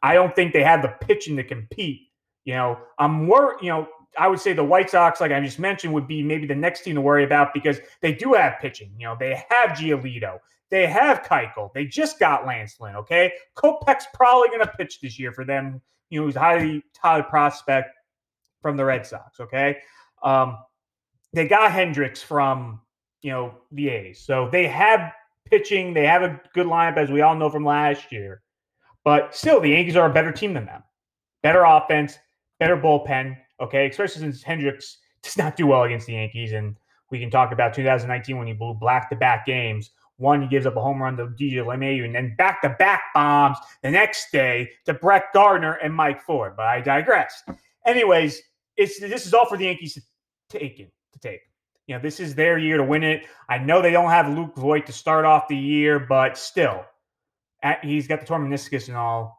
[0.03, 2.09] I don't think they have the pitching to compete.
[2.45, 5.59] You know, I'm more, you know, I would say the White Sox, like I just
[5.59, 8.93] mentioned, would be maybe the next team to worry about because they do have pitching.
[8.99, 10.39] You know, they have Giolito,
[10.71, 12.97] they have Keuchel, they just got Lance Lynn.
[12.97, 15.81] Okay, Kopech's probably going to pitch this year for them.
[16.11, 17.91] You know, he's a highly touted prospect
[18.63, 19.41] from the Red Sox.
[19.41, 19.79] Okay,
[20.23, 20.59] um,
[21.33, 22.81] they got Hendriks from
[23.23, 25.13] you know the A's, so they have
[25.45, 25.95] pitching.
[25.95, 28.43] They have a good lineup, as we all know from last year.
[29.05, 30.83] But still, the Yankees are a better team than them.
[31.43, 32.19] Better offense,
[32.59, 33.37] better bullpen.
[33.61, 36.77] Okay, especially since Hendriks does not do well against the Yankees, and
[37.11, 39.91] we can talk about 2019 when he blew back-to-back games.
[40.17, 43.91] One, he gives up a home run to DJ LeMahieu, and then back-to-back bombs the
[43.91, 46.55] next day to Brett Gardner and Mike Ford.
[46.57, 47.43] But I digress.
[47.87, 48.41] Anyways,
[48.77, 50.03] it's this is all for the Yankees to
[50.49, 51.41] take it to take.
[51.87, 53.27] You know, this is their year to win it.
[53.49, 56.85] I know they don't have Luke Voit to start off the year, but still,
[57.63, 59.37] at, he's got the torn meniscus and all.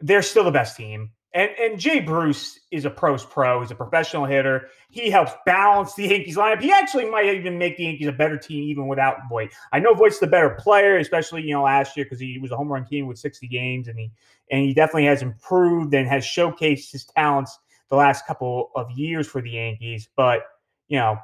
[0.00, 1.12] They're still the best team.
[1.36, 3.60] And, and Jay Bruce is a pros pro.
[3.60, 4.68] He's a professional hitter.
[4.88, 6.62] He helps balance the Yankees lineup.
[6.62, 9.50] He actually might even make the Yankees a better team even without Voit.
[9.70, 12.56] I know Voit's the better player, especially you know last year because he was a
[12.56, 14.10] home run king with 60 games, and he
[14.50, 17.58] and he definitely has improved and has showcased his talents
[17.90, 20.08] the last couple of years for the Yankees.
[20.16, 20.40] But
[20.88, 21.18] you know,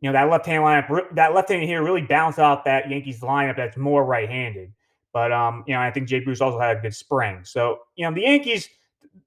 [0.00, 3.20] you know that left hand lineup, that left hand here really balanced out that Yankees
[3.20, 4.72] lineup that's more right handed.
[5.12, 7.40] But um, you know, I think Jay Bruce also had a good spring.
[7.42, 8.68] So you know, the Yankees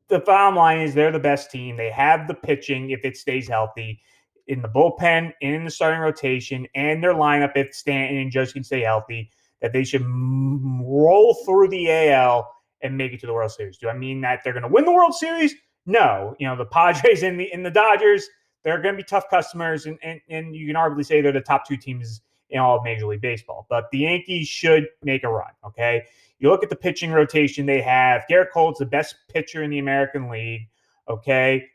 [0.10, 1.78] the bottom line is they're the best team.
[1.78, 4.02] They have the pitching if it stays healthy
[4.48, 8.63] in the bullpen, in the starting rotation, and their lineup if Stanton and Judge can
[8.63, 9.30] stay healthy.
[9.62, 12.50] That they should roll through the AL
[12.82, 13.78] and make it to the World Series.
[13.78, 15.54] Do I mean that they're going to win the World Series?
[15.86, 16.36] No.
[16.39, 18.28] You know the Padres and the in the Dodgers.
[18.63, 21.41] They're going to be tough customers, and, and and you can arguably say they're the
[21.41, 23.67] top two teams in all of Major League Baseball.
[23.69, 25.52] But the Yankees should make a run.
[25.65, 26.04] Okay,
[26.39, 28.23] you look at the pitching rotation they have.
[28.30, 30.67] Gerrit Cole's the best pitcher in the American League.
[31.10, 31.67] Okay.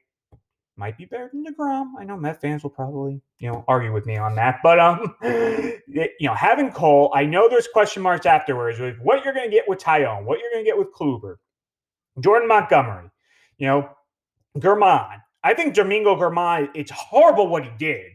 [0.77, 1.93] Might be better than DeGrom.
[1.99, 4.59] I know Met fans will probably, you know, argue with me on that.
[4.63, 9.35] But um, you know, having Cole, I know there's question marks afterwards with what you're
[9.35, 11.37] gonna get with Taillon, what you're gonna get with Kluber,
[12.19, 13.09] Jordan Montgomery,
[13.59, 13.89] you know,
[14.59, 15.21] Germán.
[15.45, 18.11] I think Domingo Germán, it's horrible what he did.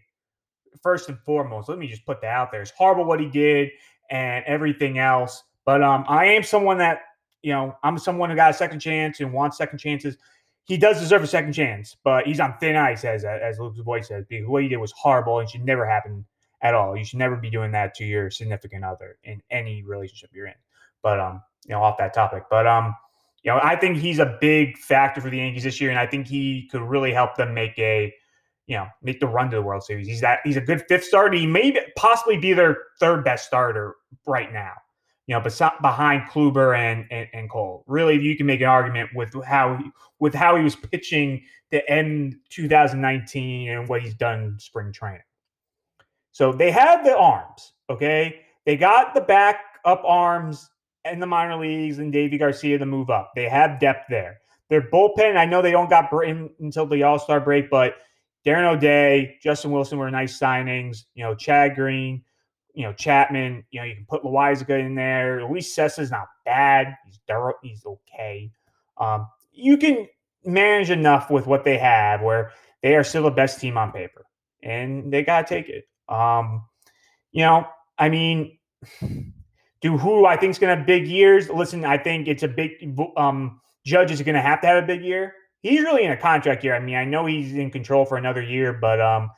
[0.83, 2.61] First and foremost, let me just put that out there.
[2.61, 3.69] It's horrible what he did
[4.09, 5.43] and everything else.
[5.65, 7.01] But um, I am someone that,
[7.41, 10.17] you know, I'm someone who got a second chance and wants second chances.
[10.65, 14.01] He does deserve a second chance, but he's on thin ice, as as Lucas Boy
[14.01, 16.25] says, because what he did was horrible and should never happen
[16.61, 16.95] at all.
[16.95, 20.53] You should never be doing that to your significant other in any relationship you're in.
[21.01, 22.43] But um, you know, off that topic.
[22.49, 22.95] But um,
[23.43, 26.05] you know, I think he's a big factor for the Yankees this year, and I
[26.05, 28.13] think he could really help them make a,
[28.67, 30.07] you know, make the run to the World Series.
[30.07, 31.37] He's that he's a good fifth starter.
[31.37, 33.95] He may possibly be their third best starter
[34.27, 34.73] right now
[35.29, 37.83] you know, behind Kluber and, and, and Cole.
[37.85, 41.87] Really, you can make an argument with how he, with how he was pitching to
[41.87, 45.21] end 2019 and what he's done spring training.
[46.31, 48.41] So they have the arms, okay?
[48.65, 50.67] They got the back up arms
[51.05, 53.33] in the minor leagues and Deivi Garcia to move up.
[53.35, 54.39] They have depth there.
[54.71, 57.97] Their bullpen, I know they don't got in until the All Star break, but
[58.47, 61.03] Darren O'Day, Justin Wilson were nice signings.
[61.13, 62.23] You know, Chad Green,
[62.79, 65.43] you know, Chapman, you know, you can put Loaisiga in there.
[65.43, 66.95] Luis Cessa's not bad.
[67.05, 67.19] He's
[67.61, 68.49] he's okay.
[68.97, 70.07] Um, you can
[70.45, 74.23] manage enough with what they have where they are still the best team on paper.
[74.63, 75.89] And they gotta take it.
[76.07, 76.63] Um,
[77.33, 78.57] you know, I mean,
[79.81, 81.49] do who I think is gonna have big years?
[81.49, 85.03] Listen, I think it's a big um Judge is gonna have to have a big
[85.03, 85.33] year.
[85.63, 86.77] He's really in a contract year.
[86.77, 89.29] I mean, I know he's in control for another year, but um,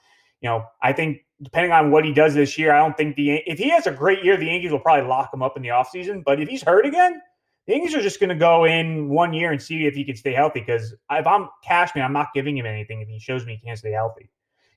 [0.42, 3.38] you know, I think depending on what he does this year, I don't think the
[3.48, 5.70] if he has a great year, the Yankees will probably lock him up in the
[5.70, 6.24] offseason.
[6.24, 7.22] But if he's hurt again,
[7.68, 10.16] the Yankees are just going to go in one year and see if he can
[10.16, 10.60] stay healthy.
[10.60, 13.78] Because if I'm Cashman, I'm not giving him anything if he shows me he can't
[13.78, 14.30] stay healthy.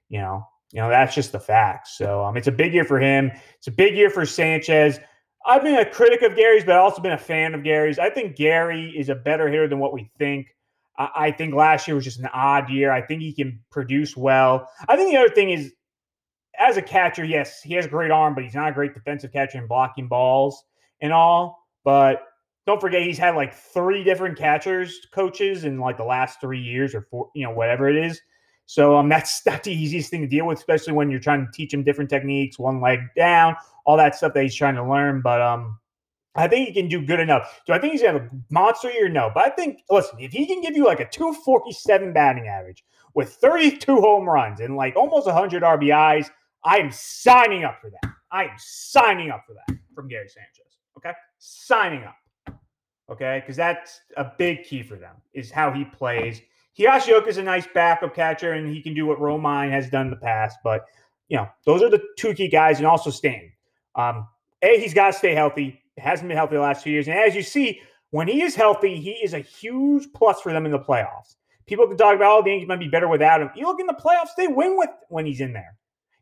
[0.08, 1.98] You know, you know that's just the facts.
[1.98, 3.30] So um, it's a big year for him.
[3.58, 5.00] It's a big year for Sanchez.
[5.46, 7.98] I've been a critic of Gary's, but I've also been a fan of Gary's.
[7.98, 10.46] I think Gary is a better hitter than what we think.
[10.96, 12.92] I think last year was just an odd year.
[12.92, 14.70] I think he can produce well.
[14.88, 15.72] I think the other thing is
[16.58, 19.32] as a catcher, yes, he has a great arm, but he's not a great defensive
[19.32, 20.64] catcher in blocking balls
[21.00, 21.66] and all.
[21.84, 22.22] But
[22.66, 26.94] don't forget, he's had like three different catchers coaches in like the last three years
[26.94, 28.20] or four, you know, whatever it is.
[28.66, 31.52] So um, that's not the easiest thing to deal with, especially when you're trying to
[31.52, 35.20] teach him different techniques, one leg down, all that stuff that he's trying to learn.
[35.20, 35.78] But um,
[36.36, 37.60] I think he can do good enough.
[37.66, 39.08] Do I think he's gonna have a monster year?
[39.08, 42.84] No, but I think listen, if he can give you like a 247 batting average
[43.14, 46.28] with 32 home runs and like almost 100 RBIs,
[46.64, 48.10] I am signing up for that.
[48.32, 50.78] I am signing up for that from Gary Sanchez.
[50.96, 52.16] Okay, signing up.
[53.10, 56.40] Okay, because that's a big key for them is how he plays.
[56.78, 60.10] Higashioka is a nice backup catcher, and he can do what Romine has done in
[60.10, 60.58] the past.
[60.64, 60.86] But
[61.28, 63.52] you know, those are the two key guys, and also Stan.
[63.94, 64.26] Um,
[64.62, 65.80] a, he's got to stay healthy.
[65.98, 68.96] Hasn't been healthy the last few years, and as you see, when he is healthy,
[68.96, 71.36] he is a huge plus for them in the playoffs.
[71.66, 73.50] People can talk about, oh, the Yankees might be better without him.
[73.54, 75.76] You look in the playoffs; they win with when he's in there.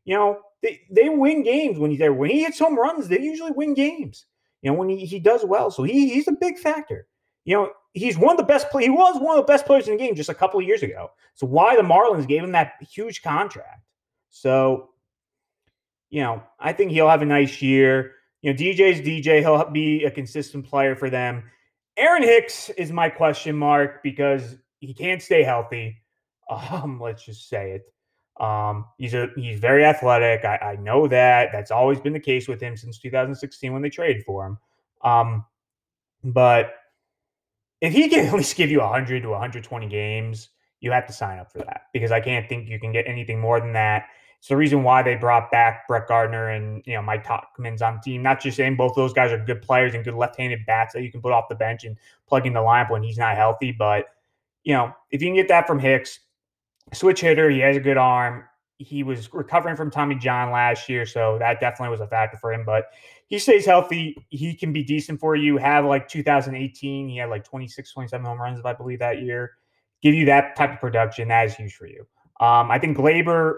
[0.05, 2.12] You know, they they win games when he's there.
[2.12, 4.27] When he hits home runs, they usually win games.
[4.62, 7.07] You know, when he, he does well, so he he's a big factor.
[7.45, 8.71] You know, he's one of the best.
[8.71, 10.67] Play, he was one of the best players in the game just a couple of
[10.67, 11.11] years ago.
[11.35, 13.83] So why the Marlins gave him that huge contract?
[14.31, 14.91] So,
[16.11, 18.12] you know, I think he'll have a nice year.
[18.43, 19.41] You know, DJ's DJ.
[19.41, 21.45] He'll be a consistent player for them.
[21.97, 25.99] Aaron Hicks is my question mark because he can't stay healthy.
[26.51, 27.85] Um, let's just say it.
[28.40, 30.45] Um, he's a he's very athletic.
[30.45, 31.51] I, I know that.
[31.53, 34.59] That's always been the case with him since 2016 when they traded for him.
[35.03, 35.45] Um,
[36.25, 36.75] but
[37.81, 40.49] if he can at least give you 100 to 120 games,
[40.81, 43.40] you have to sign up for that because I can't think you can get anything
[43.40, 44.07] more than that.
[44.38, 48.01] It's the reason why they brought back Brett Gardner and you know Mike Tauchman's on
[48.01, 48.23] team.
[48.23, 51.03] Not just saying both of those guys are good players and good left-handed bats that
[51.03, 53.71] you can put off the bench and plug in the lineup when he's not healthy,
[53.71, 54.07] but
[54.64, 56.18] you know if you can get that from Hicks,
[56.92, 57.51] switch hitter.
[57.51, 58.45] He has a good arm.
[58.79, 62.53] He was recovering from Tommy John last year, so that definitely was a factor for
[62.53, 62.64] him.
[62.64, 62.87] But
[63.29, 64.16] he stays healthy.
[64.29, 65.57] He can be decent for you.
[65.57, 69.53] Have like 2018, he had like 26, 27 home runs, if I believe that year.
[70.03, 71.29] Give you that type of production.
[71.29, 72.01] That is huge for you.
[72.40, 73.55] Um, I think Gleyber.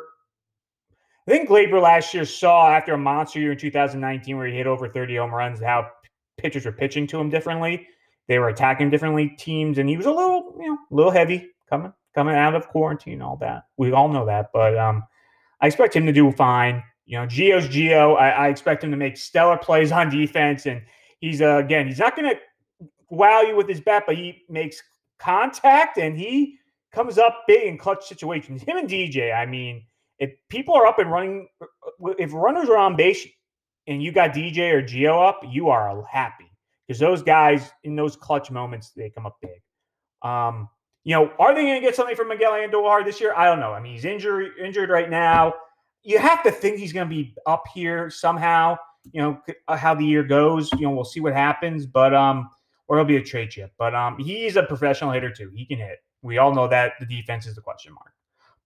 [1.27, 4.67] I think Gleyber last year saw after a monster year in 2019 where he hit
[4.67, 5.89] over 30 home runs how
[6.37, 7.87] pitchers were pitching to him differently.
[8.29, 11.51] They were attacking differently teams, and he was a little, you know, a little heavy
[11.71, 13.65] coming coming out of quarantine, all that.
[13.77, 15.05] We all know that, but um,
[15.61, 16.83] I expect him to do fine.
[17.07, 18.17] You know, Gio's Gio.
[18.19, 20.83] I, I expect him to make stellar plays on defense, and
[21.21, 22.41] he's uh, again, he's not going to
[23.11, 24.83] wow you with his bat, but he makes
[25.19, 26.59] contact and he
[26.93, 28.63] comes up big in clutch situations.
[28.63, 29.35] Him and DJ.
[29.35, 29.85] I mean,
[30.19, 31.49] if people are up and running,
[32.19, 33.27] if runners are on base
[33.87, 36.51] and you got DJ or Gio up, you are happy
[36.87, 39.61] because those guys in those clutch moments they come up big.
[40.23, 40.69] Um,
[41.05, 43.35] you know, are they going to get something from Miguel Andujar this year?
[43.37, 43.73] I don't know.
[43.73, 45.55] I mean, he's injured injured right now.
[46.03, 48.77] You have to think he's going to be up here somehow.
[49.13, 50.73] You know uh, how the year goes.
[50.73, 52.49] You know, we'll see what happens, but um,
[52.89, 53.73] or he'll be a trade chip.
[53.79, 55.51] But um, he's a professional hitter too.
[55.55, 55.99] He can hit.
[56.23, 56.95] We all know that.
[56.99, 58.13] The defense is the question mark.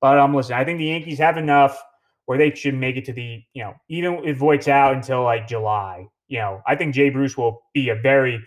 [0.00, 1.82] But um, listen, I think the Yankees have enough
[2.26, 5.48] where they should make it to the you know even if Voit's out until like
[5.48, 6.06] July.
[6.28, 8.40] You know, I think Jay Bruce will be a very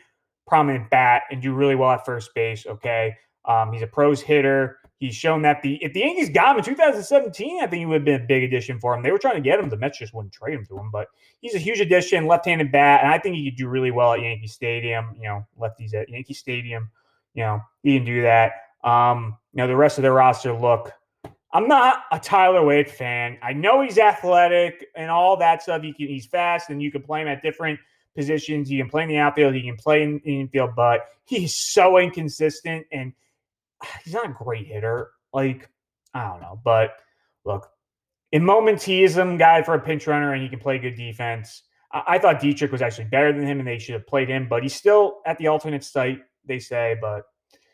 [0.47, 2.65] prominent bat and do really well at first base.
[2.65, 3.15] Okay.
[3.45, 4.77] Um, he's a pros hitter.
[4.99, 7.95] He's shown that the if the Yankees got him in 2017, I think he would
[7.95, 9.01] have been a big addition for him.
[9.01, 9.67] They were trying to get him.
[9.67, 11.07] The Mets just wouldn't trade him to him, but
[11.41, 14.21] he's a huge addition, left-handed bat, and I think he could do really well at
[14.21, 15.15] Yankee Stadium.
[15.15, 16.91] You know, lefties at Yankee Stadium.
[17.33, 18.51] You know, he can do that.
[18.83, 20.91] Um, you know, the rest of their roster look.
[21.53, 23.37] I'm not a Tyler Wade fan.
[23.41, 25.81] I know he's athletic and all that stuff.
[25.81, 27.79] He can, he's fast, and you can play him at different
[28.15, 28.69] positions.
[28.69, 29.55] He can play in the outfield.
[29.55, 33.13] He can play in the infield, but he's so inconsistent and
[34.03, 35.11] he's not a great hitter.
[35.33, 35.69] Like,
[36.13, 36.59] I don't know.
[36.63, 36.91] But
[37.45, 37.69] look,
[38.31, 40.95] in moments, he is a guy for a pinch runner and he can play good
[40.95, 41.63] defense.
[41.91, 44.47] I, I thought Dietrich was actually better than him and they should have played him,
[44.49, 46.97] but he's still at the alternate site, they say.
[47.01, 47.23] But,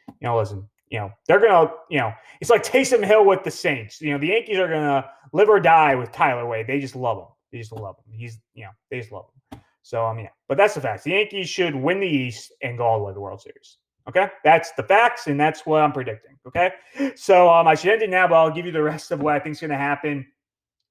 [0.07, 3.43] you know, listen, you know, they're going to, you know, it's like Taysom Hill with
[3.43, 4.01] the Saints.
[4.01, 6.67] You know, the Yankees are going to live or die with Tyler Wade.
[6.67, 7.27] They just love him.
[7.51, 8.17] They just love him.
[8.17, 9.59] He's, you know, they just love him.
[9.83, 11.03] So, um, yeah, but that's the facts.
[11.03, 13.77] The Yankees should win the East and go all the way to the World Series.
[14.07, 16.37] Okay, that's the facts, and that's what I'm predicting.
[16.47, 16.71] Okay,
[17.15, 19.35] so um, I should end it now, but I'll give you the rest of what
[19.35, 20.25] I think is going to happen.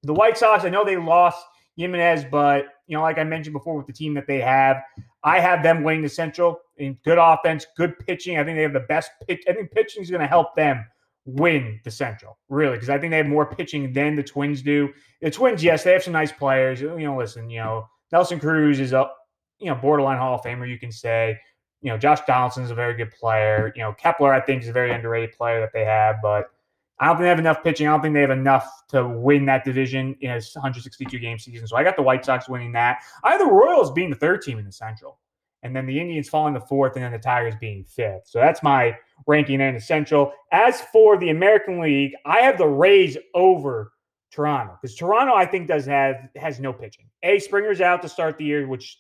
[0.03, 1.43] The White Sox, I know they lost
[1.77, 4.83] Jimenez, but you know, like I mentioned before, with the team that they have,
[5.25, 8.39] I have them winning the Central in good offense, good pitching.
[8.39, 9.43] I think they have the best pitch.
[9.49, 10.85] I think pitching is going to help them
[11.25, 14.93] win the Central, really, because I think they have more pitching than the Twins do.
[15.23, 16.81] The Twins, yes, they have some nice players.
[16.83, 19.11] You know, listen, you know, Nelson Cruz is a
[19.59, 21.39] you know borderline Hall of Famer, you can say
[21.83, 23.73] you know, Josh Donaldson is a very good player.
[23.77, 26.51] You know, Kepler, I think, is a very underrated player that they have, but
[26.99, 27.87] I don't think they have enough pitching.
[27.87, 31.67] I don't think they have enough to win that division in a 162 game season.
[31.67, 33.03] So I got the White Sox winning that.
[33.23, 35.19] I have the Royals being the third team in the Central.
[35.67, 38.23] and then the Indians falling to fourth, and then the Tigers being fifth.
[38.27, 38.97] So that's my
[39.27, 40.33] ranking in the Central.
[40.53, 43.93] As for the American League, I have the Rays over
[44.31, 47.07] Toronto because Toronto, I think, does have has no pitching.
[47.23, 48.99] A Springer's out to start the year, which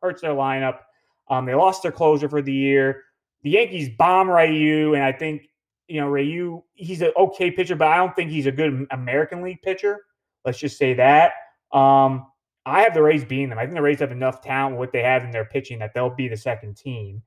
[0.00, 0.78] hurts their lineup.
[1.28, 3.02] Um, they lost their closure for the year.
[3.42, 5.48] The Yankees bomb Ryu, and I think
[5.88, 6.62] you know Ryu.
[6.74, 10.00] He's an okay pitcher, but I don't think he's a good American League pitcher.
[10.44, 11.32] Let's just say that.
[11.72, 12.26] Um,
[12.66, 13.58] I have the Rays beating them.
[13.58, 15.92] I think the Rays have enough talent with what they have in their pitching that
[15.92, 17.22] they'll be the second team.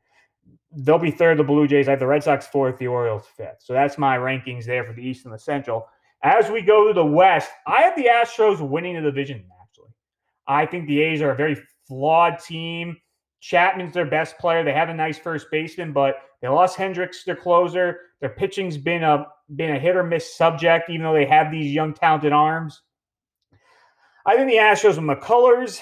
[0.71, 1.87] They'll be third, the Blue Jays.
[1.87, 3.57] I have the Red Sox fourth, the Orioles fifth.
[3.59, 5.87] So that's my rankings there for the East and the Central.
[6.23, 9.91] As we go to the West, I have the Astros winning the division, actually.
[10.47, 12.97] I think the A's are a very flawed team.
[13.39, 14.63] Chapman's their best player.
[14.63, 17.99] They have a nice first baseman, but they lost Hendriks, their closer.
[18.19, 21.73] Their pitching's been a been a hit or miss subject, even though they have these
[21.73, 22.81] young talented arms.
[24.25, 25.81] I think the Astros with McCullers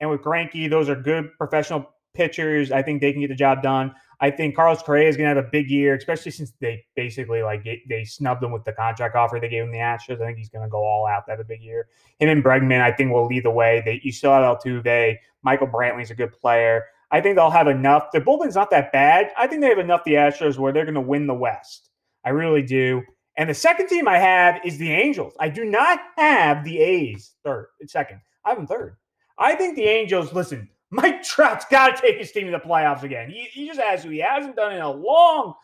[0.00, 2.72] and with Greinke, those are good professional pitchers.
[2.72, 3.94] I think they can get the job done.
[4.20, 7.42] I think Carlos Correa is going to have a big year, especially since they basically
[7.42, 10.20] like they snubbed him with the contract offer they gave him the Astros.
[10.20, 11.26] I think he's going to go all out.
[11.26, 11.88] That a big year.
[12.18, 13.82] Him and Bregman, I think, will lead the way.
[13.84, 15.18] They you still have Altuve.
[15.42, 16.84] Michael Brantley's a good player.
[17.10, 18.10] I think they'll have enough.
[18.12, 19.30] Their bullpen's not that bad.
[19.36, 20.04] I think they have enough.
[20.04, 21.90] The Astros where they're going to win the West.
[22.24, 23.02] I really do.
[23.36, 25.34] And the second team I have is the Angels.
[25.40, 28.20] I do not have the A's third, second.
[28.44, 28.96] I have them third.
[29.38, 33.02] I think the Angels, listen, Mike Trout's got to take his team to the playoffs
[33.02, 33.30] again.
[33.30, 34.10] He, he just has to.
[34.10, 35.54] He hasn't done it in a long,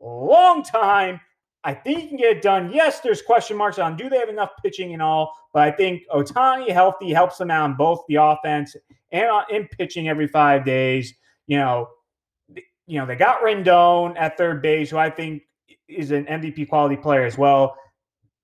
[0.00, 1.20] long time.
[1.66, 2.70] I think he can get it done.
[2.72, 6.04] Yes, there's question marks on do they have enough pitching and all, but I think
[6.14, 8.76] Ohtani healthy helps them out in both the offense
[9.10, 11.12] and in pitching every five days.
[11.48, 11.88] You know,
[12.86, 15.42] you know they got Rendon at third base, who I think
[15.88, 17.76] is an MVP quality player as well.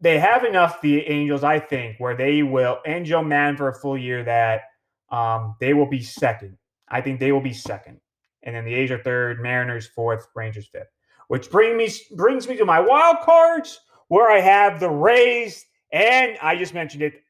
[0.00, 3.74] They have enough, the Angels, I think, where they will, and Joe Maddon for a
[3.74, 4.62] full year, that
[5.10, 6.58] um, they will be second.
[6.88, 8.00] I think they will be second.
[8.42, 10.88] And then the A's are third, Mariners fourth, Rangers fifth.
[11.32, 16.36] Which bring me brings me to my wild cards, where I have the Rays, and
[16.42, 17.22] I just mentioned it,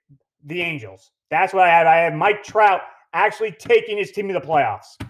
[0.44, 1.12] the Angels.
[1.30, 1.86] That's what I have.
[1.86, 2.80] I have Mike Trout
[3.12, 5.00] actually taking his team to the playoffs.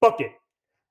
[0.00, 0.32] Book it.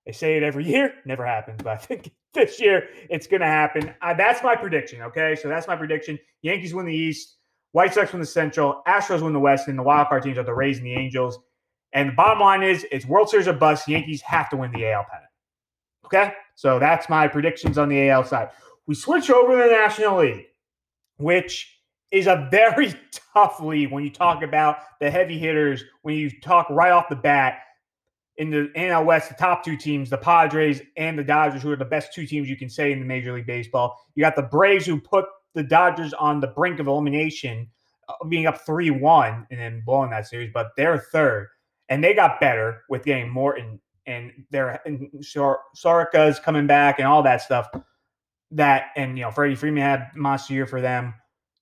[0.05, 3.47] They say it every year, never happens, but I think this year it's going to
[3.47, 3.91] happen.
[4.03, 5.01] Uh, that's my prediction.
[5.01, 6.19] Okay, so that's my prediction.
[6.43, 7.37] Yankees win the East,
[7.71, 10.43] White Sox win the Central, Astros win the West, and the wild card teams are
[10.43, 11.39] the Rays and the Angels.
[11.93, 13.87] And the bottom line is, it's World Series or bust.
[13.87, 15.26] Yankees have to win the AL pennant.
[16.07, 18.49] Okay, so that's my predictions on the AL side.
[18.85, 20.45] We switch over to the National League,
[21.17, 21.81] which
[22.11, 22.93] is a very
[23.33, 25.83] tough league when you talk about the heavy hitters.
[26.03, 27.59] When you talk right off the bat
[28.37, 31.75] in the NL West, the top two teams, the Padres and the Dodgers, who are
[31.75, 33.99] the best two teams you can say in the Major League Baseball.
[34.15, 37.67] You got the Braves, who put the Dodgers on the brink of elimination,
[38.07, 41.49] uh, being up 3 1 and then blowing that series, but they're third.
[41.89, 47.21] And they got better with getting Morton and their and Soroka's coming back and all
[47.23, 47.67] that stuff.
[48.51, 51.13] That and you know, Freddie Freeman had monster year for them.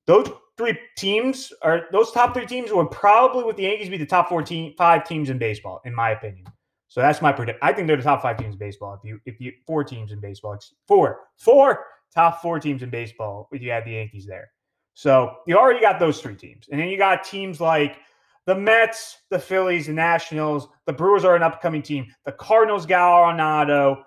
[0.06, 4.06] Those three teams are those top three teams would probably with the Yankees be the
[4.06, 6.46] top 14 five teams in baseball, in my opinion.
[6.88, 7.60] So that's my predict.
[7.62, 8.94] I think they're the top five teams in baseball.
[8.94, 13.50] If you if you four teams in baseball, four four top four teams in baseball.
[13.52, 14.50] If you had the Yankees there,
[14.94, 17.98] so you already got those three teams, and then you got teams like
[18.46, 20.68] the Mets, the Phillies, the Nationals.
[20.86, 22.08] The Brewers are an upcoming team.
[22.26, 24.04] The Cardinals, Arenado,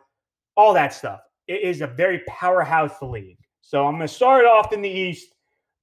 [0.57, 1.21] all that stuff.
[1.47, 3.39] It is a very powerhouse league.
[3.63, 5.35] So I'm going to start off in the East.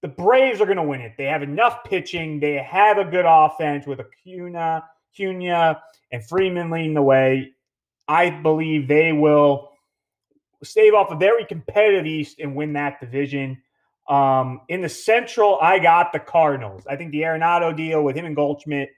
[0.02, 1.14] The Braves are going to win it.
[1.18, 2.40] They have enough pitching.
[2.40, 4.84] They have a good offense with Acuna,
[5.18, 5.80] Cunha,
[6.12, 7.52] and Freeman leading the way.
[8.08, 9.72] I believe they will
[10.64, 13.62] stave off a very competitive East and win that division.
[14.08, 16.84] Um, in the Central, I got the Cardinals.
[16.88, 18.90] I think the Arenado deal with him and Goldschmidt,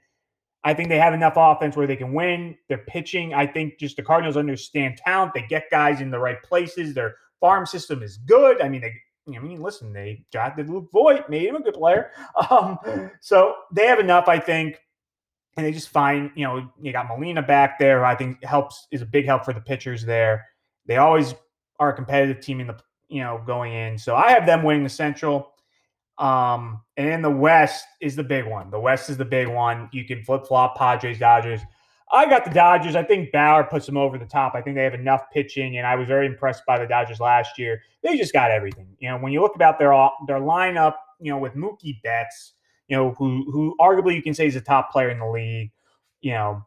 [0.64, 2.56] I think they have enough offense where they can win.
[2.68, 3.32] They're pitching.
[3.32, 5.32] I think just the Cardinals understand talent.
[5.34, 6.94] They get guys in the right places.
[6.94, 8.60] Their farm system is good.
[8.60, 8.92] I mean, they
[9.34, 12.12] I mean, listen, they drafted Luke Voit, made him a good player.
[12.50, 12.78] Um,
[13.20, 14.78] so they have enough, I think
[15.58, 19.02] and they just find, you know, you got Molina back there, I think helps is
[19.02, 20.46] a big help for the pitchers there.
[20.86, 21.34] They always
[21.80, 22.78] are a competitive team in the,
[23.08, 23.98] you know, going in.
[23.98, 25.52] So I have them winning the Central.
[26.18, 28.70] Um, and then the West is the big one.
[28.70, 29.88] The West is the big one.
[29.92, 31.60] You can flip flop Padres, Dodgers.
[32.10, 32.96] I got the Dodgers.
[32.96, 34.54] I think Bauer puts them over the top.
[34.54, 37.58] I think they have enough pitching, and I was very impressed by the Dodgers last
[37.58, 37.82] year.
[38.02, 38.88] They just got everything.
[38.98, 39.92] You know, when you look about their
[40.26, 42.54] their lineup, you know, with Mookie Betts,
[42.88, 45.70] you know, who who arguably you can say is a top player in the league.
[46.20, 46.66] You know,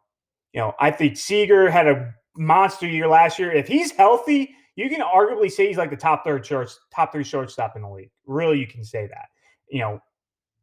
[0.53, 3.51] you know, I think Seager had a monster year last year.
[3.51, 7.23] If he's healthy, you can arguably say he's like the top third short, top three
[7.23, 8.11] shortstop in the league.
[8.25, 9.27] Really, you can say that.
[9.69, 10.01] You know,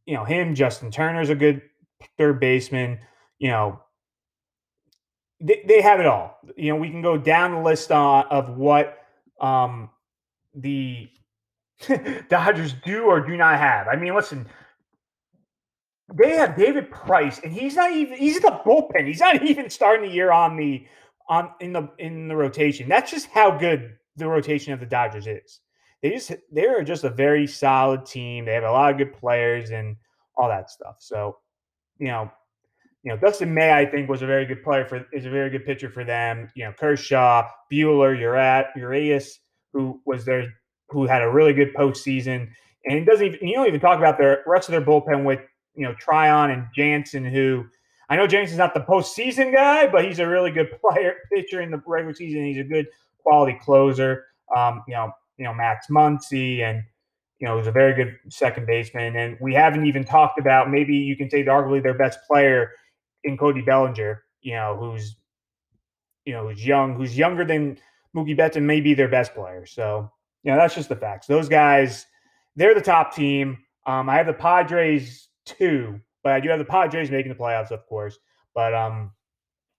[0.06, 0.54] you know him.
[0.54, 1.62] Justin Turner's a good
[2.16, 2.98] third baseman.
[3.38, 3.80] You know,
[5.40, 6.38] they, they have it all.
[6.56, 8.98] You know, we can go down the list on, of what
[9.40, 9.90] um,
[10.54, 11.08] the
[12.28, 13.88] Dodgers do or do not have.
[13.88, 14.46] I mean, listen,
[16.14, 19.06] they have David Price, and he's not even he's in the bullpen.
[19.06, 20.86] He's not even starting the year on the
[21.28, 22.88] on in the in the rotation.
[22.88, 25.60] That's just how good the rotation of the Dodgers is.
[26.02, 28.44] They just they're just a very solid team.
[28.44, 29.96] They have a lot of good players and
[30.36, 30.96] all that stuff.
[31.00, 31.36] So,
[31.98, 32.30] you know,
[33.02, 35.50] you know, Dustin May, I think, was a very good player for is a very
[35.50, 36.50] good pitcher for them.
[36.54, 39.40] You know, Kershaw, Buehler, Urat, Urias,
[39.72, 40.52] who was there,
[40.88, 42.48] who had a really good postseason.
[42.84, 45.40] And he doesn't even you don't even talk about the rest of their bullpen with
[45.74, 47.66] you know Tryon and Jansen, who
[48.08, 51.60] I know James is not the postseason guy, but he's a really good player pitcher
[51.60, 52.44] in the regular season.
[52.44, 52.86] He's a good
[53.18, 54.24] quality closer.
[54.56, 56.82] Um, you know, you know Max Muncy and
[57.38, 59.16] you know, he's a very good second baseman.
[59.16, 62.72] And we haven't even talked about maybe you can say arguably their best player
[63.24, 65.16] in Cody Bellinger, you know, who's
[66.24, 67.78] you know, who's young, who's younger than
[68.14, 69.64] Mookie Betts and maybe their best player.
[69.64, 71.26] So, you know, that's just the facts.
[71.26, 72.04] Those guys,
[72.54, 73.56] they're the top team.
[73.86, 75.98] Um, I have the Padres too,
[76.28, 78.18] but I do have the Padres making the playoffs, of course.
[78.54, 79.12] But um,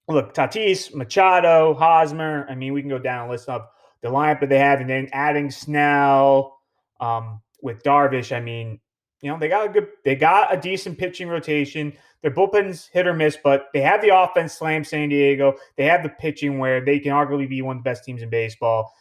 [0.07, 2.47] look, Tatis, Machado, Hosmer.
[2.49, 3.67] I mean, we can go down a list of
[4.01, 6.57] the lineup that they have, and then adding Snell
[6.99, 8.35] um, with Darvish.
[8.35, 8.79] I mean,
[9.21, 11.93] you know, they got a good, they got a decent pitching rotation.
[12.23, 15.53] Their bullpen's hit or miss, but they have the offense slam San Diego.
[15.77, 18.29] They have the pitching where they can arguably be one of the best teams in
[18.31, 18.91] baseball.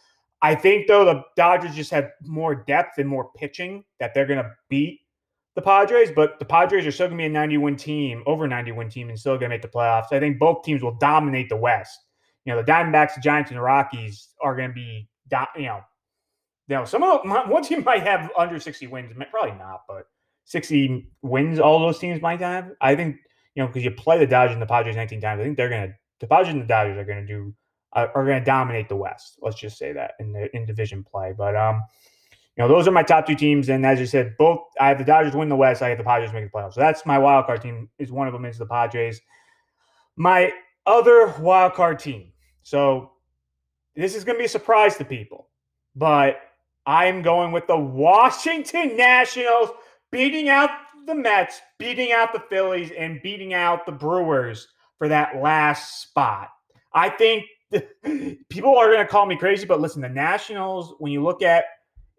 [0.43, 4.43] I think though the Dodgers just have more depth and more pitching that they're going
[4.43, 4.99] to beat
[5.55, 8.47] the Padres, but the Padres are still going to be a 90 win team, over
[8.47, 10.11] 90 win team, and still going to make the playoffs.
[10.11, 11.99] I think both teams will dominate the West.
[12.45, 15.09] You know, the Diamondbacks, the Giants, and the Rockies are going to be,
[15.55, 15.81] you know,
[16.67, 20.05] you know, some of them, one team might have under 60 wins, probably not, but
[20.45, 22.71] 60 wins all those teams might have.
[22.79, 23.17] I think,
[23.55, 25.69] you know, because you play the Dodgers and the Padres 19 times, I think they're
[25.69, 27.53] going to, the Padres and the Dodgers are going to do,
[27.93, 29.39] are going to dominate the West.
[29.41, 31.33] Let's just say that in the in division play.
[31.35, 31.81] But, um,
[32.59, 33.69] know, those are my top two teams.
[33.69, 36.03] And as you said, both, I have the Dodgers win the West, I have the
[36.03, 36.73] Padres make the playoffs.
[36.73, 39.21] So that's my wild card team, is one of them is the Padres.
[40.17, 40.51] My
[40.85, 42.31] other wild card team.
[42.63, 43.11] So
[43.95, 45.47] this is going to be a surprise to people,
[45.95, 46.37] but
[46.85, 49.69] I'm going with the Washington Nationals
[50.11, 50.69] beating out
[51.05, 56.49] the Mets, beating out the Phillies, and beating out the Brewers for that last spot.
[56.93, 57.45] I think
[58.49, 61.65] people are going to call me crazy, but listen, the Nationals, when you look at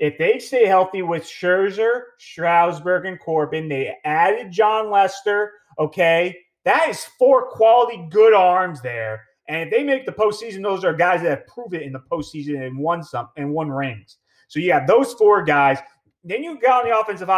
[0.00, 5.52] if they stay healthy with Scherzer, Strasburg, and Corbin, they added Jon Lester.
[5.78, 9.22] Okay, that is four quality good arms there.
[9.48, 12.00] And if they make the postseason, those are guys that have proved it in the
[12.10, 14.16] postseason and won some and won rings.
[14.48, 15.78] So you have those four guys.
[16.24, 17.28] Then you got on the offensive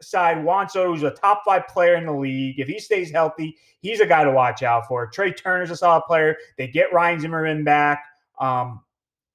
[0.00, 2.60] side, Juan Soto, who's a top five player in the league.
[2.60, 5.08] If he stays healthy, he's a guy to watch out for.
[5.08, 6.36] Trea Turner's a solid player.
[6.58, 8.04] They get Ryan Zimmerman back.
[8.38, 8.83] Um,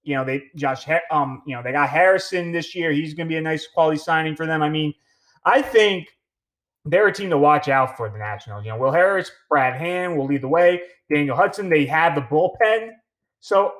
[0.10, 2.92] you know, they Josh, um, you know, they got Harrison this year.
[2.92, 4.62] He's going to be a nice quality signing for them.
[4.62, 4.94] I mean,
[5.46, 6.08] I think
[6.86, 8.66] they're a team to watch out for the Nationals.
[8.66, 10.82] You know, Will Harris, Brad Hand will lead the way.
[11.12, 12.92] Daniel Hudson, they have the bullpen.
[13.40, 13.74] So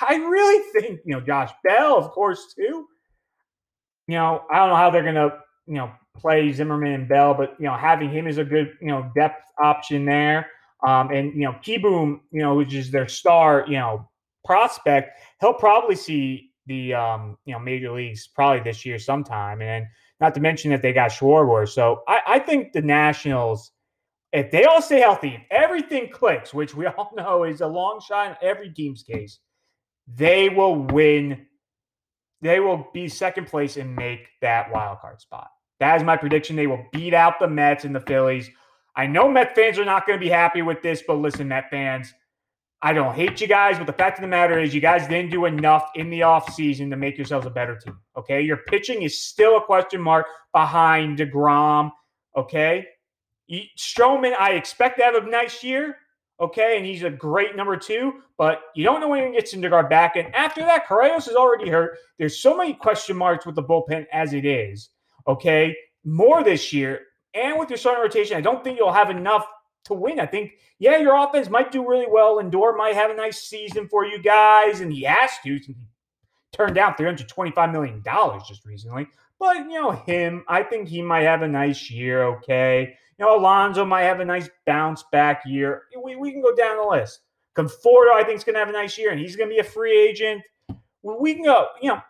[0.00, 2.86] I really think, you know, Josh Bell, of course, too
[4.06, 7.34] you know, I don't know how they're going to, you know, play Zimmerman and Bell,
[7.34, 10.50] but, you know, having him is a good, you know, depth option there.
[10.86, 14.08] Um, and, you know, Kieboom, you know, which is their star, you know,
[14.44, 19.62] prospect, he'll probably see the, um, you know, major leagues probably this year sometime.
[19.62, 19.86] And
[20.20, 21.68] not to mention that they got Schwarber.
[21.68, 23.72] So I, I think the Nationals,
[24.32, 28.00] if they all stay healthy, if everything clicks, which we all know is a long
[28.00, 29.38] shot in every team's case,
[30.06, 31.46] they will win
[32.42, 35.48] they will be second place and make that wild card spot.
[35.78, 36.56] That is my prediction.
[36.56, 38.50] They will beat out the Mets and the Phillies.
[38.96, 41.70] I know Met fans are not going to be happy with this, but listen, Met
[41.70, 42.12] fans,
[42.84, 45.30] I don't hate you guys, but the fact of the matter is you guys didn't
[45.30, 47.96] do enough in the offseason to make yourselves a better team.
[48.16, 48.42] Okay.
[48.42, 51.92] Your pitching is still a question mark behind DeGrom.
[52.36, 52.86] Okay.
[53.78, 55.96] Stroman, I expect to have a nice year.
[56.40, 59.88] Okay, and he's a great number two, but you don't know when he gets Syndergaard
[59.88, 60.16] back.
[60.16, 61.98] And after that, Correos is already hurt.
[62.18, 64.88] There's so many question marks with the bullpen as it is.
[65.28, 67.02] Okay, more this year,
[67.34, 69.46] and with your starting rotation, I don't think you'll have enough
[69.84, 70.20] to win.
[70.20, 72.36] I think, yeah, your offense might do really well.
[72.36, 75.58] Lindor might have a nice season for you guys, and he has to.
[76.52, 78.02] Turned down $325 million
[78.46, 79.06] just recently.
[79.38, 82.94] But, you know, him, I think he might have a nice year, okay?
[83.18, 85.84] You know, Alonso might have a nice bounce back year.
[86.02, 87.20] We, we can go down the list.
[87.56, 89.60] Conforto, I think, is going to have a nice year, and he's going to be
[89.60, 90.42] a free agent.
[91.02, 92.00] We can go, you know,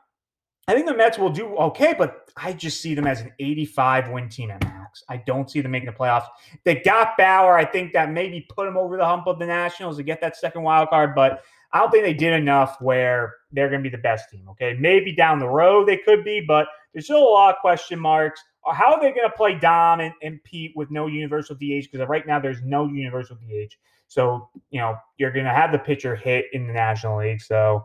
[0.73, 4.09] I think the Mets will do okay, but I just see them as an 85
[4.09, 5.05] win team at max.
[5.07, 6.25] I don't see them making the playoffs.
[6.64, 7.59] They got Bauer.
[7.59, 10.35] I think that maybe put them over the hump of the Nationals to get that
[10.35, 11.43] second wild card, but
[11.75, 14.49] I don't think they did enough where they're going to be the best team.
[14.49, 18.01] Okay, maybe down the road they could be, but there's still a lot of question
[18.01, 18.43] marks.
[18.64, 21.93] How are they going to play Dom and, and Pete with no universal DH?
[21.93, 23.75] Because right now there's no universal DH.
[24.09, 27.43] So you know you're going to have the pitcher hit in the National League.
[27.43, 27.85] So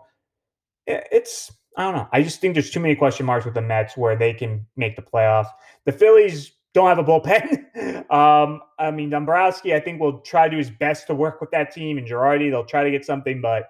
[0.88, 2.08] it's I don't know.
[2.12, 4.96] I just think there's too many question marks with the Mets where they can make
[4.96, 5.50] the playoffs.
[5.86, 8.12] The Phillies don't have a bullpen.
[8.12, 11.52] um, I mean, Dombrowski, I think will try to do his best to work with
[11.52, 13.70] that team, and Girardi, they'll try to get something, but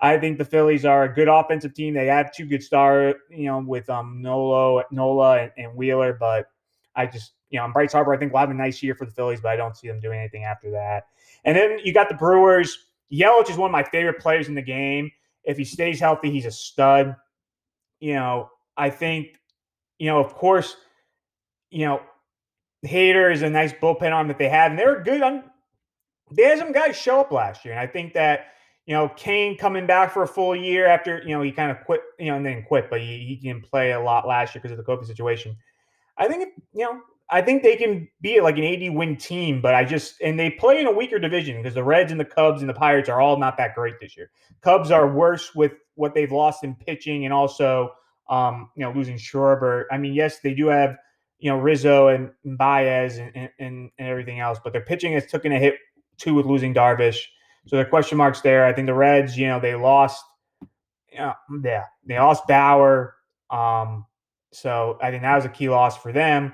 [0.00, 1.94] I think the Phillies are a good offensive team.
[1.94, 6.50] They have two good stars, you know, with um Nolo, Nola, and, and Wheeler, but
[6.94, 9.12] I just, you know, Bryce Harper, I think will have a nice year for the
[9.12, 11.04] Phillies, but I don't see them doing anything after that.
[11.44, 12.76] And then you got the Brewers.
[13.12, 15.10] Yelich is one of my favorite players in the game.
[15.46, 17.16] If he stays healthy, he's a stud
[18.00, 19.38] you know, I think,
[19.98, 20.76] you know, of course,
[21.70, 22.02] you know,
[22.84, 25.44] Hader is a nice bullpen arm that they have, and they're good on.
[26.30, 28.48] They had some guys show up last year, and I think that
[28.84, 31.84] you know Cain coming back for a full year after you know he kind of
[31.84, 34.62] quit, you know, and then quit, but he, he didn't play a lot last year
[34.62, 35.56] because of the COVID situation.
[36.18, 37.00] I think you know
[37.30, 40.50] I think they can be like an 80 win team, but I just and they
[40.50, 43.20] play in a weaker division because the Reds and the Cubs and the Pirates are
[43.20, 44.30] all not that great this year.
[44.62, 47.90] Cubs are worse with what they've lost in pitching and also
[48.30, 49.84] um, you know losing Schwarber.
[49.90, 50.96] I mean, yes, they do have
[51.38, 55.52] you know Rizzo and, Baez and, and, and everything else, but their pitching has taken
[55.52, 55.74] a hit
[56.18, 57.18] too with losing Darvish.
[57.66, 58.64] So are question marks there.
[58.64, 60.24] I think the Reds, you know, they lost.
[61.12, 63.14] Yeah, yeah, they lost Bauer.
[63.50, 64.06] Um,
[64.52, 66.52] so I think that was a key loss for them.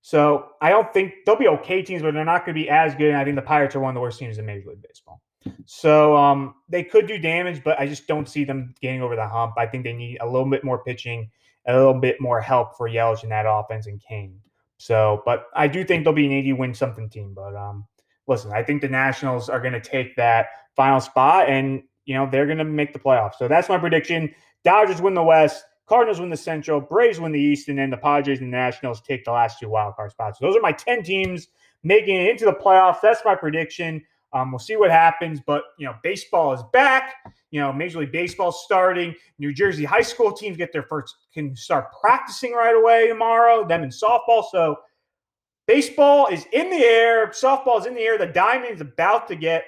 [0.00, 2.94] So I don't think they'll be okay teams, but they're not going to be as
[2.94, 3.08] good.
[3.08, 5.20] And I think the Pirates are one of the worst teams in Major League Baseball.
[5.66, 9.26] So um, they could do damage, but I just don't see them getting over the
[9.26, 9.54] hump.
[9.56, 11.30] I think they need a little bit more pitching,
[11.66, 14.38] a little bit more help for Yelich in that offense and Cain.
[14.78, 17.34] So, but I do think they'll be an 80 win something team.
[17.34, 17.86] But um,
[18.26, 20.46] listen, I think the Nationals are going to take that
[20.76, 23.34] final spot and, you know, they're going to make the playoffs.
[23.38, 24.34] So that's my prediction.
[24.64, 25.64] Dodgers win the West.
[25.88, 29.00] Cardinals win the Central, Braves win the East, and then the Padres and the Nationals
[29.00, 30.38] take the last two wild card spots.
[30.38, 31.48] So those are my 10 teams
[31.82, 33.00] making it into the playoffs.
[33.00, 34.04] That's my prediction.
[34.34, 37.14] Um, we'll see what happens, but you know, baseball is back.
[37.50, 39.14] You know, Major League Baseball starting.
[39.38, 43.66] New Jersey high school teams get their first can start practicing right away tomorrow.
[43.66, 44.44] Them in softball.
[44.50, 44.76] So
[45.66, 47.28] baseball is in the air.
[47.28, 48.18] Softball is in the air.
[48.18, 49.64] The diamond is about to get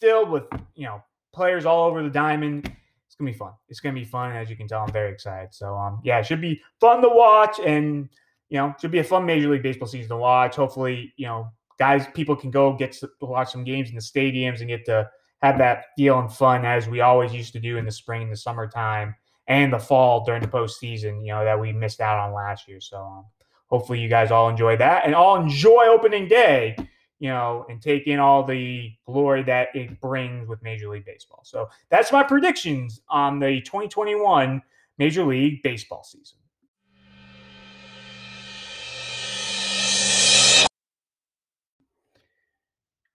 [0.00, 2.74] filled with you know players all over the diamond
[3.20, 3.52] gonna be fun.
[3.68, 4.82] It's gonna be fun, as you can tell.
[4.82, 5.54] I'm very excited.
[5.54, 8.08] So um, yeah, it should be fun to watch, and
[8.48, 10.56] you know, should be a fun Major League Baseball season to watch.
[10.56, 14.60] Hopefully, you know, guys, people can go get to watch some games in the stadiums
[14.60, 15.08] and get to
[15.42, 18.36] have that feel and fun as we always used to do in the spring, the
[18.36, 19.14] summertime,
[19.46, 21.24] and the fall during the postseason.
[21.24, 22.80] You know that we missed out on last year.
[22.80, 23.24] So um,
[23.68, 26.76] hopefully, you guys all enjoy that and all enjoy opening day
[27.20, 31.42] you know, and take in all the glory that it brings with Major League Baseball.
[31.44, 34.60] So that's my predictions on the 2021
[34.98, 36.38] Major League Baseball season.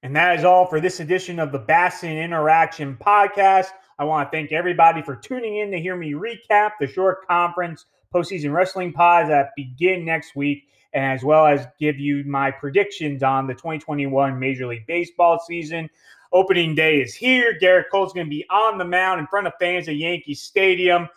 [0.03, 3.69] And that is all for this edition of the Bassin Interaction podcast.
[3.97, 7.87] I want to thank everybody for tuning in to hear me recap the Shore Conference
[8.13, 13.21] postseason wrestling pods that begin next week and as well as give you my predictions
[13.21, 15.89] on the 2021 Major League Baseball season.
[16.31, 17.57] Opening day is here.
[17.61, 21.07] Gerrit Cole's going to be on the mound in front of fans at Yankee Stadium.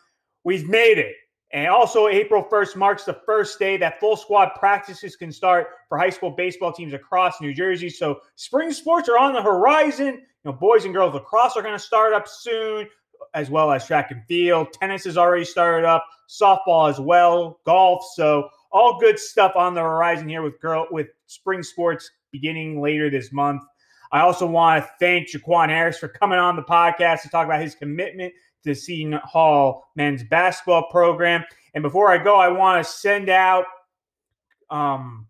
[0.43, 1.15] We've made it.
[1.53, 5.97] And also, April 1st marks the first day that full squad practices can start for
[5.97, 7.89] high school baseball teams across New Jersey.
[7.89, 10.07] So, spring sports are on the horizon.
[10.09, 12.87] You know, boys and girls lacrosse are going to start up soon,
[13.33, 14.73] as well as track and field.
[14.75, 18.05] Tennis has already started up, softball as well, golf.
[18.15, 23.11] So, all good stuff on the horizon here with girl with spring sports beginning later
[23.11, 23.63] this month.
[24.13, 27.61] I also want to thank Jaquan Harris for coming on the podcast to talk about
[27.61, 28.33] his commitment
[28.65, 31.45] to Seton Hall men's basketball program.
[31.75, 33.67] And before I go, I want to send out
[34.71, 35.27] um,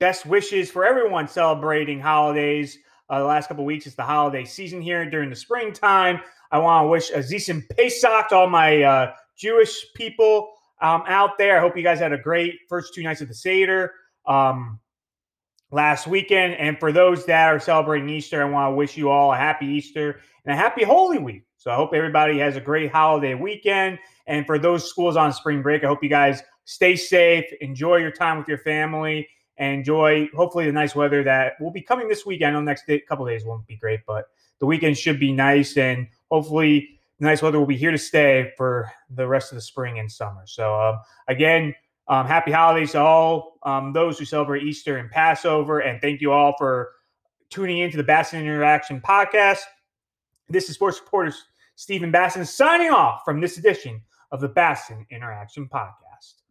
[0.00, 2.78] best wishes for everyone celebrating holidays.
[3.08, 6.20] Uh, the last couple weeks, it's the holiday season here during the springtime.
[6.50, 11.38] I want to wish a Azizim Pesach to all my uh, Jewish people um, out
[11.38, 11.56] there.
[11.56, 13.92] I hope you guys had a great first two nights of the Seder
[14.26, 14.80] um,
[15.70, 16.54] last weekend.
[16.54, 19.66] And for those that are celebrating Easter, I want to wish you all a happy
[19.66, 21.44] Easter and a happy Holy Week.
[21.56, 23.98] So I hope everybody has a great holiday weekend.
[24.26, 28.10] And for those schools on spring break, I hope you guys stay safe, enjoy your
[28.10, 32.26] time with your family, and enjoy hopefully the nice weather that will be coming this
[32.26, 32.50] weekend.
[32.50, 34.26] I know next day, couple days won't be great, but
[34.58, 38.90] the weekend should be nice and hopefully nice weather will be here to stay for
[39.10, 40.42] the rest of the spring and summer.
[40.46, 40.98] So, um,
[41.28, 41.74] again,
[42.08, 45.80] Um, happy holidays to all um, those who celebrate Easter and Passover.
[45.80, 46.92] And thank you all for
[47.50, 49.58] tuning in to the Bassin Interaction podcast.
[50.48, 51.34] This is Sports Reporter
[51.74, 54.00] Stephen Bassin signing off from this edition
[54.30, 56.42] of the Bassin Interaction podcast.